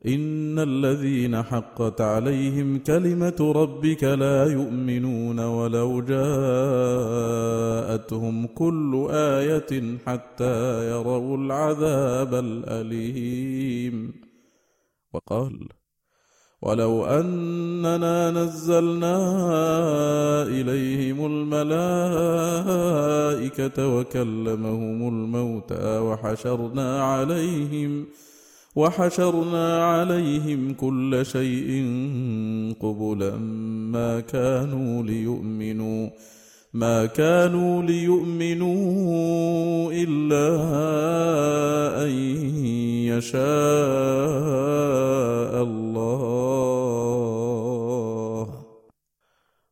إن 0.06 0.58
الذين 0.58 1.42
حقت 1.42 2.00
عليهم 2.00 2.78
كلمة 2.78 3.52
ربك 3.56 4.04
لا 4.04 4.44
يؤمنون 4.44 5.40
ولو 5.40 6.00
جاءتهم 6.12 6.26
كل 8.46 9.06
آية 9.10 9.98
حتى 10.06 10.90
يروا 10.90 11.36
العذاب 11.36 12.34
الأليم. 12.34 14.12
وقال 15.12 15.68
ولو 16.66 17.04
أننا 17.04 18.30
نزلنا 18.30 19.16
إليهم 20.42 21.26
الملائكة 21.26 21.96
وكلمهم 23.96 25.08
الموتى 25.08 25.98
وحشرنا 25.98 27.02
عليهم 27.02 28.06
وحشرنا 28.76 29.84
عليهم 29.86 30.74
كل 30.74 31.26
شيء 31.26 31.70
قبلا 32.80 33.36
ما 33.92 34.20
كانوا 34.20 35.02
ليؤمنوا 35.02 36.08
ما 36.72 37.06
كانوا 37.06 37.82
ليؤمنوا 37.82 38.76
إلا 39.92 40.46
أن 42.04 42.10
يشاء 43.06 43.46
الله. 45.62 46.26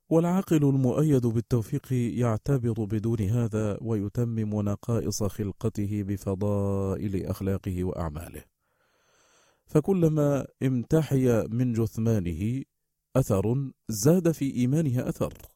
والعاقل 0.09 0.57
المؤيد 0.57 1.27
بالتوفيق 1.27 1.93
يعتبر 1.93 2.85
بدون 2.85 3.21
هذا 3.21 3.79
ويتمم 3.81 4.61
نقائص 4.63 5.23
خلقته 5.23 6.03
بفضائل 6.03 7.27
أخلاقه 7.27 7.85
وأعماله. 7.85 8.43
فكلما 9.67 10.47
امتحي 10.63 11.47
من 11.49 11.73
جثمانه 11.73 12.63
أثر 13.17 13.71
زاد 13.89 14.33
في 14.33 14.55
إيمانه 14.55 15.09
أثر. 15.09 15.54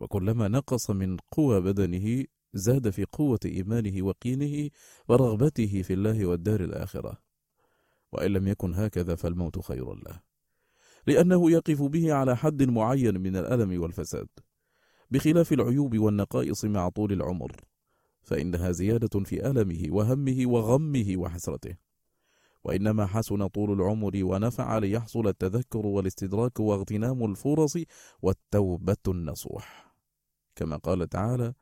وكلما 0.00 0.48
نقص 0.48 0.90
من 0.90 1.16
قوى 1.16 1.60
بدنه 1.60 2.24
زاد 2.54 2.90
في 2.90 3.04
قوة 3.04 3.38
إيمانه 3.44 4.06
وقينه 4.06 4.70
ورغبته 5.08 5.82
في 5.82 5.92
الله 5.92 6.26
والدار 6.26 6.60
الآخرة. 6.60 7.18
وإن 8.12 8.30
لم 8.30 8.48
يكن 8.48 8.74
هكذا 8.74 9.14
فالموت 9.14 9.58
خير 9.58 9.94
له. 9.94 10.20
لأنه 11.06 11.50
يقف 11.50 11.82
به 11.82 12.12
على 12.12 12.36
حد 12.36 12.62
معين 12.62 13.20
من 13.20 13.36
الألم 13.36 13.82
والفساد. 13.82 14.28
بخلاف 15.10 15.52
العيوب 15.52 15.98
والنقائص 15.98 16.64
مع 16.64 16.88
طول 16.88 17.12
العمر. 17.12 17.52
فإنها 18.22 18.70
زيادة 18.70 19.20
في 19.20 19.50
ألمه 19.50 19.82
وهمه 19.88 20.46
وغمه 20.46 21.14
وحسرته. 21.16 21.76
وإنما 22.64 23.06
حسن 23.06 23.46
طول 23.46 23.72
العمر 23.72 24.12
ونفع 24.14 24.78
ليحصل 24.78 25.28
التذكر 25.28 25.86
والاستدراك 25.86 26.60
واغتنام 26.60 27.24
الفرص 27.24 27.78
والتوبة 28.22 28.96
النصوح. 29.08 29.94
كما 30.56 30.76
قال 30.76 31.08
تعالى 31.08 31.54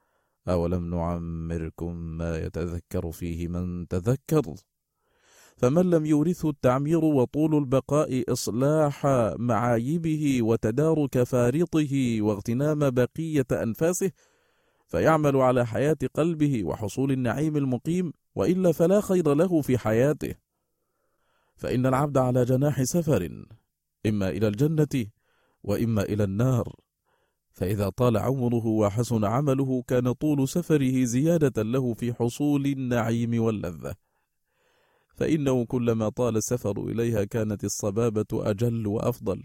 أولم 0.49 0.91
نعمركم 0.95 1.97
ما 1.97 2.39
يتذكر 2.39 3.13
فيه 3.13 3.49
من 3.49 3.89
تذكر؟ 3.89 4.55
فمن 5.57 5.91
لم 5.91 6.07
يورثه 6.07 6.51
التعمير 6.51 7.05
وطول 7.05 7.55
البقاء 7.55 8.33
إصلاح 8.33 9.07
معايبه 9.39 10.43
وتدارك 10.43 11.23
فارطه 11.23 12.23
واغتنام 12.23 12.91
بقية 12.91 13.47
أنفاسه 13.53 14.11
فيعمل 14.87 15.37
على 15.37 15.67
حياة 15.67 15.97
قلبه 16.15 16.65
وحصول 16.65 17.13
النعيم 17.13 17.57
المقيم 17.57 18.13
وإلا 18.35 18.73
فلا 18.73 19.01
خير 19.01 19.35
له 19.35 19.61
في 19.63 19.79
حياته. 19.79 20.35
فإن 21.57 21.87
العبد 21.87 22.19
على 22.19 22.45
جناح 22.45 22.83
سفر 22.83 23.45
إما 24.07 24.29
إلى 24.29 24.49
الجنة 24.49 25.07
وإما 25.65 26.03
إلى 26.03 26.25
النار. 26.25 26.75
فإذا 27.53 27.89
طال 27.89 28.17
عمره 28.17 28.67
وحسن 28.67 29.25
عمله 29.25 29.83
كان 29.83 30.13
طول 30.13 30.49
سفره 30.49 31.05
زيادة 31.05 31.63
له 31.63 31.95
في 31.95 32.15
حصول 32.15 32.67
النعيم 32.67 33.43
واللذة. 33.43 33.95
فإنه 35.15 35.65
كلما 35.65 36.09
طال 36.09 36.37
السفر 36.37 36.85
إليها 36.85 37.25
كانت 37.25 37.65
الصبابة 37.65 38.27
أجل 38.33 38.87
وأفضل. 38.87 39.43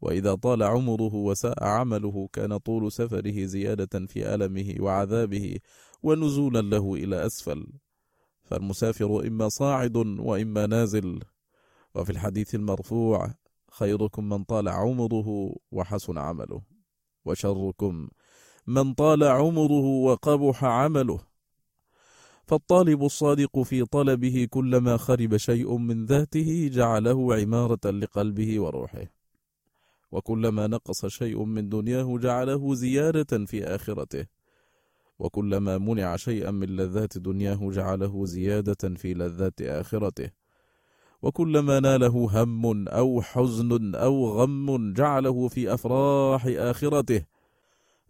وإذا 0.00 0.34
طال 0.34 0.62
عمره 0.62 1.14
وساء 1.14 1.64
عمله 1.64 2.28
كان 2.32 2.56
طول 2.56 2.92
سفره 2.92 3.44
زيادة 3.44 4.06
في 4.06 4.34
ألمه 4.34 4.74
وعذابه 4.80 5.58
ونزولا 6.02 6.62
له 6.62 6.94
إلى 6.94 7.26
أسفل. 7.26 7.66
فالمسافر 8.48 9.26
إما 9.26 9.48
صاعد 9.48 9.96
وإما 9.96 10.66
نازل. 10.66 11.20
وفي 11.94 12.10
الحديث 12.10 12.54
المرفوع 12.54 13.34
خيركم 13.70 14.28
من 14.28 14.44
طال 14.44 14.68
عمره 14.68 15.54
وحسن 15.72 16.18
عمله 16.18 16.62
وشركم 17.24 18.08
من 18.66 18.94
طال 18.94 19.24
عمره 19.24 19.84
وقبح 19.84 20.64
عمله. 20.64 21.20
فالطالب 22.46 23.04
الصادق 23.04 23.62
في 23.62 23.84
طلبه 23.84 24.48
كلما 24.50 24.96
خرب 24.96 25.36
شيء 25.36 25.76
من 25.76 26.06
ذاته 26.06 26.70
جعله 26.72 27.34
عمارة 27.34 27.90
لقلبه 27.90 28.60
وروحه. 28.60 29.04
وكلما 30.12 30.66
نقص 30.66 31.06
شيء 31.06 31.44
من 31.44 31.68
دنياه 31.68 32.18
جعله 32.18 32.74
زيادة 32.74 33.44
في 33.46 33.64
آخرته. 33.64 34.37
وكلما 35.18 35.78
منع 35.78 36.16
شيئا 36.16 36.50
من 36.50 36.76
لذات 36.76 37.18
دنياه 37.18 37.70
جعله 37.70 38.24
زيادة 38.24 38.94
في 38.96 39.14
لذات 39.14 39.62
آخرته. 39.62 40.30
وكلما 41.22 41.80
ناله 41.80 42.42
هم 42.42 42.88
أو 42.88 43.22
حزن 43.22 43.94
أو 43.94 44.28
غم 44.28 44.92
جعله 44.92 45.48
في 45.48 45.74
أفراح 45.74 46.46
آخرته. 46.46 47.24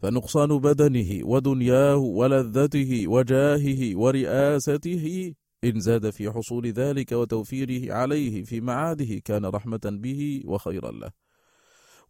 فنقصان 0.03 0.59
بدنه 0.59 1.21
ودنياه 1.25 1.97
ولذته 1.97 3.09
وجاهه 3.09 3.97
ورئاسته 3.97 5.35
إن 5.65 5.81
زاد 5.81 6.11
في 6.11 6.31
حصول 6.31 6.67
ذلك 6.67 7.13
وتوفيره 7.13 7.93
عليه 7.95 8.45
في 8.45 8.61
معاده 8.61 9.19
كان 9.25 9.47
رحمة 9.47 9.81
به 9.85 10.43
وخيرا 10.45 10.91
له. 10.91 11.28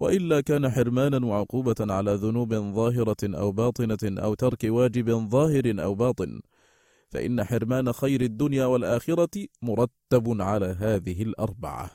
وإلا 0.00 0.40
كان 0.40 0.70
حرمانا 0.70 1.26
وعقوبة 1.26 1.74
على 1.80 2.14
ذنوب 2.14 2.54
ظاهرة 2.54 3.16
أو 3.24 3.52
باطنة 3.52 4.22
أو 4.22 4.34
ترك 4.34 4.64
واجب 4.64 5.10
ظاهر 5.10 5.84
أو 5.84 5.94
باطن. 5.94 6.40
فإن 7.08 7.44
حرمان 7.44 7.92
خير 7.92 8.20
الدنيا 8.20 8.66
والآخرة 8.66 9.46
مرتب 9.62 10.42
على 10.42 10.66
هذه 10.66 11.22
الأربعة. 11.22 11.90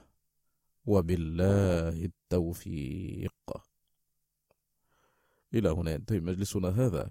وبالله 0.86 2.06
التوفيق. 2.06 3.34
إلى 5.54 5.70
هنا 5.70 5.92
ينتهي 5.92 6.20
مجلسنا 6.20 6.70
هذا. 6.70 7.10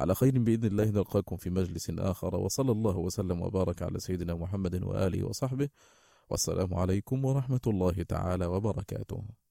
على 0.00 0.14
خير 0.14 0.38
بإذن 0.38 0.64
الله 0.64 0.84
نلقاكم 0.84 1.36
في 1.36 1.50
مجلس 1.50 1.90
آخر. 1.90 2.36
وصلى 2.36 2.72
الله 2.72 2.96
وسلم 2.96 3.42
وبارك 3.42 3.82
على 3.82 3.98
سيدنا 3.98 4.34
محمد 4.34 4.82
وآله 4.82 5.24
وصحبه. 5.24 5.68
والسلام 6.30 6.74
عليكم 6.74 7.24
ورحمة 7.24 7.60
الله 7.66 8.02
تعالى 8.02 8.46
وبركاته. 8.46 9.41